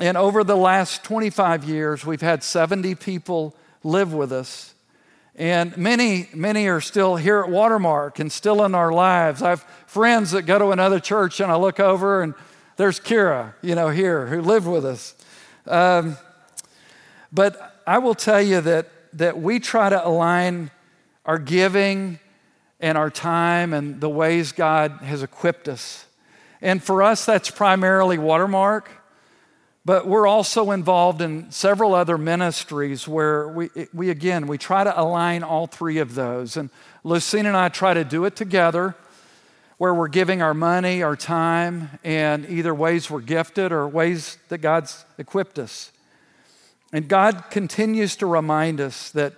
And 0.00 0.16
over 0.16 0.44
the 0.44 0.56
last 0.56 1.04
25 1.04 1.64
years, 1.64 2.06
we've 2.06 2.20
had 2.20 2.42
70 2.42 2.94
people 2.96 3.54
live 3.82 4.12
with 4.12 4.32
us. 4.32 4.74
And 5.36 5.76
many, 5.76 6.28
many 6.34 6.66
are 6.68 6.80
still 6.80 7.16
here 7.16 7.40
at 7.40 7.50
Watermark 7.50 8.18
and 8.18 8.30
still 8.30 8.64
in 8.64 8.74
our 8.74 8.92
lives. 8.92 9.42
I 9.42 9.50
have 9.50 9.62
friends 9.86 10.32
that 10.32 10.42
go 10.42 10.58
to 10.58 10.70
another 10.70 11.00
church, 11.00 11.40
and 11.40 11.50
I 11.50 11.56
look 11.56 11.80
over, 11.80 12.22
and 12.22 12.34
there's 12.76 13.00
Kira, 13.00 13.54
you 13.62 13.74
know, 13.74 13.88
here 13.88 14.26
who 14.26 14.42
lived 14.42 14.66
with 14.66 14.84
us. 14.84 15.14
Um, 15.66 16.16
but 17.32 17.82
I 17.86 17.98
will 17.98 18.14
tell 18.14 18.42
you 18.42 18.60
that, 18.60 18.88
that 19.14 19.40
we 19.40 19.60
try 19.60 19.88
to 19.88 20.06
align 20.06 20.70
our 21.24 21.38
giving 21.38 22.18
and 22.80 22.96
our 22.96 23.10
time 23.10 23.72
and 23.72 24.00
the 24.00 24.08
ways 24.08 24.52
God 24.52 24.92
has 25.02 25.22
equipped 25.22 25.68
us. 25.68 26.06
And 26.62 26.82
for 26.82 27.02
us, 27.02 27.24
that's 27.24 27.50
primarily 27.50 28.18
Watermark. 28.18 28.90
But 29.84 30.06
we're 30.06 30.26
also 30.26 30.72
involved 30.72 31.22
in 31.22 31.50
several 31.50 31.94
other 31.94 32.18
ministries 32.18 33.08
where 33.08 33.48
we, 33.48 33.70
we 33.94 34.10
again, 34.10 34.46
we 34.46 34.58
try 34.58 34.84
to 34.84 35.00
align 35.00 35.42
all 35.42 35.66
three 35.66 35.98
of 35.98 36.14
those. 36.14 36.56
And 36.56 36.68
Lucina 37.02 37.48
and 37.48 37.56
I 37.56 37.70
try 37.70 37.94
to 37.94 38.04
do 38.04 38.24
it 38.26 38.36
together 38.36 38.94
where 39.78 39.94
we're 39.94 40.08
giving 40.08 40.42
our 40.42 40.52
money, 40.52 41.02
our 41.02 41.16
time, 41.16 41.98
and 42.04 42.46
either 42.50 42.74
ways 42.74 43.10
we're 43.10 43.22
gifted 43.22 43.72
or 43.72 43.88
ways 43.88 44.36
that 44.50 44.58
God's 44.58 45.06
equipped 45.16 45.58
us. 45.58 45.90
And 46.92 47.08
God 47.08 47.44
continues 47.50 48.16
to 48.16 48.26
remind 48.26 48.78
us 48.78 49.10
that 49.12 49.32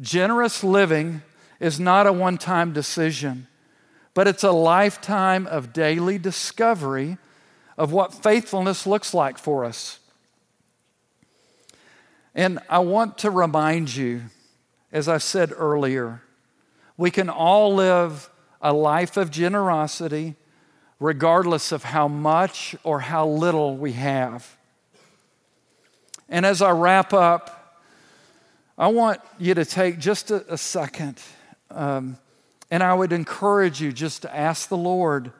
generous 0.00 0.62
living 0.62 1.22
is 1.60 1.80
not 1.80 2.06
a 2.06 2.12
one 2.12 2.38
time 2.38 2.72
decision, 2.72 3.46
but 4.14 4.28
it's 4.28 4.44
a 4.44 4.52
lifetime 4.52 5.46
of 5.46 5.72
daily 5.72 6.18
discovery 6.18 7.18
of 7.76 7.92
what 7.92 8.12
faithfulness 8.12 8.86
looks 8.86 9.14
like 9.14 9.38
for 9.38 9.64
us. 9.64 10.00
And 12.34 12.58
I 12.68 12.80
want 12.80 13.18
to 13.18 13.30
remind 13.30 13.94
you, 13.94 14.22
as 14.92 15.08
I 15.08 15.18
said 15.18 15.52
earlier, 15.56 16.22
we 16.96 17.10
can 17.10 17.28
all 17.28 17.74
live 17.74 18.30
a 18.60 18.72
life 18.72 19.16
of 19.16 19.30
generosity 19.30 20.34
regardless 21.00 21.70
of 21.72 21.84
how 21.84 22.08
much 22.08 22.74
or 22.82 23.00
how 23.00 23.26
little 23.26 23.76
we 23.76 23.92
have. 23.92 24.56
And 26.28 26.44
as 26.44 26.60
I 26.60 26.70
wrap 26.72 27.12
up, 27.12 27.76
I 28.76 28.88
want 28.88 29.20
you 29.38 29.54
to 29.54 29.64
take 29.64 29.98
just 29.98 30.30
a, 30.30 30.44
a 30.52 30.58
second, 30.58 31.20
um, 31.78 32.18
and 32.72 32.82
I 32.82 32.92
would 32.92 33.12
encourage 33.12 33.80
you 33.80 33.92
just 33.92 34.22
to 34.22 34.36
ask 34.36 34.68
the 34.68 34.76
Lord 34.76 35.30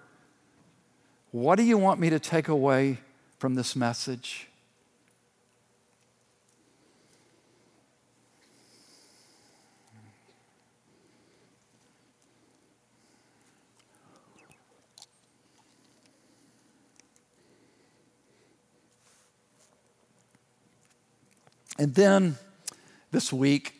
what 1.32 1.56
do 1.56 1.64
you 1.64 1.76
want 1.76 2.00
me 2.00 2.08
to 2.10 2.18
take 2.18 2.48
away 2.48 2.98
from 3.38 3.54
this 3.54 3.74
message? 3.76 4.46
And 21.78 21.94
then 21.94 22.36
this 23.10 23.32
week, 23.32 23.74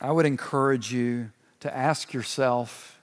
I 0.00 0.10
would 0.10 0.26
encourage 0.26 0.92
you 0.92 1.30
to 1.62 1.76
ask 1.76 2.12
yourself 2.12 3.00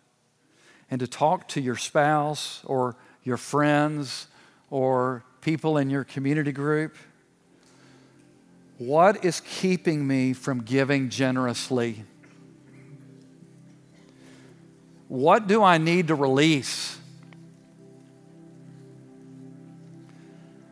and 0.90 1.00
to 1.00 1.08
talk 1.08 1.48
to 1.50 1.62
your 1.62 1.76
spouse 1.76 2.62
or 2.66 2.96
your 3.24 3.38
friends 3.38 4.28
or 4.70 5.24
people 5.42 5.78
in 5.78 5.90
your 5.90 6.04
community 6.04 6.52
group. 6.52 6.96
What 8.78 9.26
is 9.26 9.42
keeping 9.42 10.08
me 10.08 10.34
from 10.34 10.62
giving 10.62 11.10
generously? 11.10 12.04
What 15.10 15.48
do 15.48 15.64
I 15.64 15.78
need 15.78 16.08
to 16.08 16.16
release? 16.16 16.98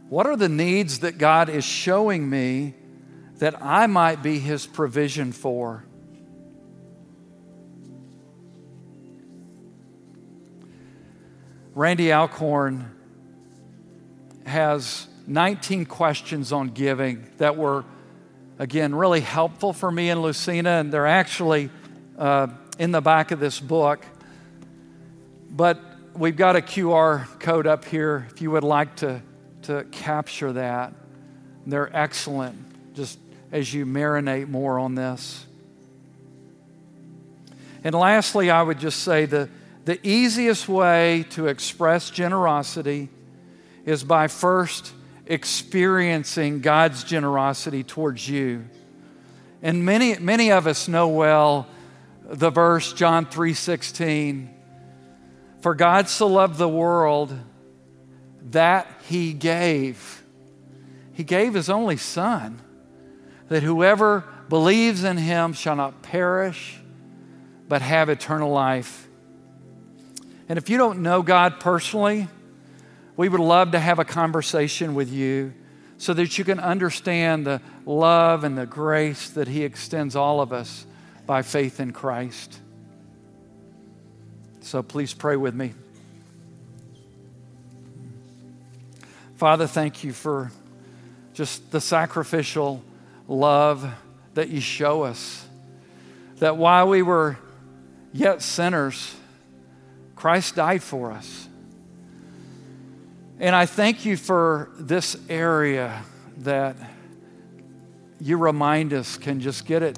What 0.09 0.25
are 0.25 0.38
the 0.38 0.47
needs 0.47 0.99
that 0.99 1.17
God 1.17 1.49
is 1.49 1.65
showing 1.65 2.29
me 2.29 2.75
that 3.39 3.61
I 3.61 3.88
might 3.88 4.23
be 4.23 4.39
his 4.39 4.65
provision 4.65 5.31
for. 5.31 5.83
Randy 11.78 12.11
Alcorn 12.11 12.89
has 14.47 15.05
19 15.28 15.86
questions 15.86 16.51
on 16.51 16.69
giving 16.69 17.30
that 17.38 17.55
were, 17.55 17.86
again, 18.57 18.95
really 18.95 19.21
helpful 19.21 19.73
for 19.73 19.91
me 19.91 20.09
and 20.09 20.23
Lucina, 20.23 20.71
and 20.71 20.91
they're 20.91 21.05
actually 21.05 21.69
uh, 22.17 22.47
in 22.80 22.91
the 22.91 22.99
back 22.99 23.30
of 23.30 23.39
this 23.39 23.59
book. 23.59 24.03
But 25.51 25.80
we've 26.15 26.36
got 26.36 26.55
a 26.55 26.61
QR 26.61 27.28
code 27.39 27.67
up 27.67 27.86
here 27.86 28.28
if 28.32 28.41
you 28.41 28.49
would 28.49 28.63
like 28.63 28.95
to, 28.95 29.21
to 29.61 29.84
capture 29.91 30.53
that. 30.53 30.93
They're 31.67 31.95
excellent. 31.95 32.95
Just 32.95 33.19
as 33.51 33.71
you 33.71 33.86
marinate 33.86 34.49
more 34.49 34.80
on 34.80 34.95
this. 34.95 35.45
And 37.84 37.93
lastly, 37.93 38.49
I 38.49 38.63
would 38.63 38.80
just 38.80 39.03
say 39.03 39.28
the, 39.28 39.47
the 39.88 40.05
easiest 40.05 40.67
way 40.67 41.23
to 41.29 41.47
express 41.47 42.09
generosity 42.09 43.07
is 43.85 44.03
by 44.03 44.27
first 44.27 44.91
experiencing 45.25 46.59
God's 46.59 47.05
generosity 47.05 47.85
towards 47.85 48.27
you. 48.27 48.65
And 49.61 49.85
many, 49.85 50.19
many 50.19 50.51
of 50.51 50.67
us 50.67 50.89
know 50.89 51.07
well 51.07 51.69
the 52.21 52.49
verse 52.49 52.91
John 52.91 53.27
3:16 53.27 54.49
For 55.61 55.73
God 55.73 56.09
so 56.09 56.27
loved 56.27 56.57
the 56.57 56.67
world 56.67 57.33
that 58.49 58.91
he 59.07 59.31
gave 59.31 60.21
he 61.13 61.23
gave 61.23 61.53
his 61.53 61.69
only 61.69 61.95
son 61.95 62.59
that 63.47 63.63
whoever 63.63 64.25
believes 64.49 65.05
in 65.05 65.15
him 65.15 65.53
shall 65.53 65.77
not 65.77 66.01
perish, 66.01 66.77
but 67.69 67.81
have 67.81 68.09
eternal 68.09 68.51
life. 68.51 69.07
And 70.49 70.57
if 70.57 70.69
you 70.69 70.77
don't 70.77 70.99
know 70.99 71.21
God 71.21 71.59
personally, 71.59 72.27
we 73.15 73.29
would 73.29 73.39
love 73.39 73.71
to 73.71 73.79
have 73.79 73.99
a 73.99 74.05
conversation 74.05 74.93
with 74.93 75.11
you 75.11 75.53
so 75.97 76.13
that 76.13 76.37
you 76.37 76.45
can 76.45 76.59
understand 76.59 77.45
the 77.45 77.61
love 77.85 78.43
and 78.43 78.57
the 78.57 78.65
grace 78.65 79.29
that 79.31 79.47
He 79.47 79.63
extends 79.63 80.15
all 80.15 80.39
of 80.39 80.53
us 80.53 80.85
by 81.25 81.41
faith 81.41 81.79
in 81.79 81.91
Christ. 81.91 82.59
So 84.61 84.83
please 84.83 85.13
pray 85.13 85.35
with 85.35 85.55
me. 85.55 85.73
Father, 89.37 89.67
thank 89.67 90.03
you 90.03 90.13
for 90.13 90.51
just 91.33 91.71
the 91.71 91.81
sacrificial 91.81 92.83
love 93.27 93.87
that 94.33 94.49
you 94.49 94.61
show 94.61 95.03
us. 95.03 95.45
That 96.37 96.57
while 96.57 96.87
we 96.87 97.01
were 97.01 97.37
yet 98.13 98.41
sinners, 98.41 99.15
Christ 100.18 100.55
died 100.55 100.84
for 100.84 101.11
us. 101.11 101.47
And 103.39 103.55
I 103.55 103.65
thank 103.65 104.03
you 104.03 104.18
for 104.18 104.70
this 104.78 105.15
area 105.30 106.03
that 106.39 106.76
you 108.20 108.38
remind 108.38 108.93
us 108.93 109.18
can 109.18 109.39
just 109.39 109.65
get 109.65 109.84
it, 109.84 109.97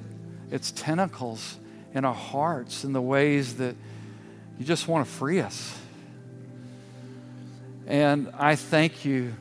its 0.52 0.72
tentacles 0.72 1.58
in 1.94 2.06
our 2.06 2.14
hearts 2.14 2.84
in 2.84 2.94
the 2.94 3.02
ways 3.02 3.56
that 3.56 3.76
you 4.60 4.66
just 4.66 4.88
want 4.88 5.08
to 5.08 5.12
free 5.12 5.40
us. 5.40 5.76
And 7.88 8.30
I 8.38 8.56
thank 8.56 9.06
you 9.06 9.34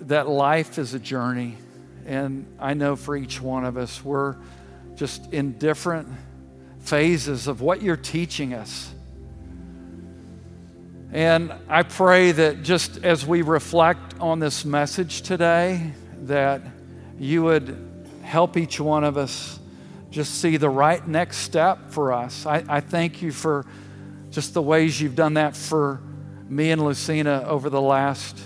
that 0.00 0.28
life 0.28 0.78
is 0.78 0.94
a 0.94 0.98
journey 0.98 1.56
and 2.06 2.46
I 2.58 2.74
know 2.74 2.96
for 2.96 3.16
each 3.16 3.40
one 3.40 3.64
of 3.64 3.76
us, 3.76 4.04
we're 4.04 4.36
just 4.96 5.32
in 5.32 5.58
different 5.58 6.08
phases 6.80 7.46
of 7.46 7.60
what 7.60 7.82
you're 7.82 7.96
teaching 7.96 8.54
us. 8.54 8.92
And 11.12 11.52
I 11.68 11.82
pray 11.82 12.30
that 12.30 12.62
just 12.62 13.04
as 13.04 13.26
we 13.26 13.42
reflect 13.42 14.20
on 14.20 14.38
this 14.38 14.64
message 14.64 15.22
today, 15.22 15.92
that 16.22 16.62
you 17.18 17.42
would 17.42 17.76
help 18.22 18.56
each 18.56 18.78
one 18.78 19.02
of 19.02 19.16
us 19.16 19.58
just 20.10 20.40
see 20.40 20.56
the 20.56 20.70
right 20.70 21.06
next 21.06 21.38
step 21.38 21.90
for 21.90 22.12
us. 22.12 22.46
I, 22.46 22.64
I 22.68 22.80
thank 22.80 23.22
you 23.22 23.32
for 23.32 23.66
just 24.30 24.54
the 24.54 24.62
ways 24.62 25.00
you've 25.00 25.16
done 25.16 25.34
that 25.34 25.56
for 25.56 26.00
me 26.48 26.70
and 26.70 26.84
Lucina 26.84 27.44
over 27.46 27.70
the 27.70 27.80
last 27.80 28.40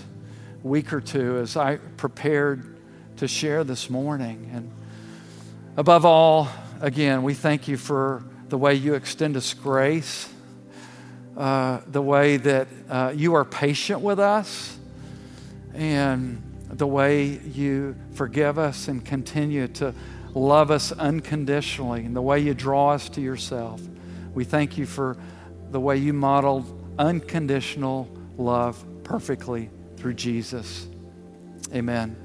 week 0.63 0.91
or 0.91 1.01
two 1.01 1.37
as 1.37 1.55
I 1.55 1.75
prepared 1.75 2.77
to 3.17 3.27
share 3.27 3.63
this 3.63 3.89
morning. 3.89 4.49
And 4.51 4.71
above 5.77 6.05
all, 6.05 6.49
again, 6.81 7.21
we 7.21 7.35
thank 7.35 7.67
you 7.67 7.77
for 7.77 8.23
the 8.49 8.57
way 8.57 8.73
you 8.73 8.95
extend 8.95 9.37
us 9.37 9.53
grace, 9.53 10.31
uh, 11.37 11.81
the 11.87 12.01
way 12.01 12.37
that 12.37 12.67
uh, 12.89 13.13
you 13.15 13.35
are 13.35 13.45
patient 13.45 14.01
with 14.01 14.19
us, 14.19 14.77
and 15.73 16.41
the 16.69 16.87
way 16.87 17.25
you 17.25 17.95
forgive 18.13 18.57
us 18.57 18.87
and 18.87 19.03
continue 19.05 19.67
to 19.67 19.93
love 20.33 20.71
us 20.71 20.91
unconditionally, 20.91 22.05
and 22.05 22.15
the 22.15 22.21
way 22.21 22.39
you 22.39 22.53
draw 22.53 22.91
us 22.91 23.09
to 23.09 23.21
yourself. 23.21 23.81
We 24.33 24.43
thank 24.43 24.77
you 24.77 24.85
for 24.85 25.17
the 25.71 25.79
way 25.79 25.97
you 25.97 26.13
modeled 26.13 26.65
unconditional 26.99 28.09
love 28.37 28.83
perfectly 29.03 29.69
through 29.97 30.13
Jesus. 30.13 30.87
Amen. 31.73 32.24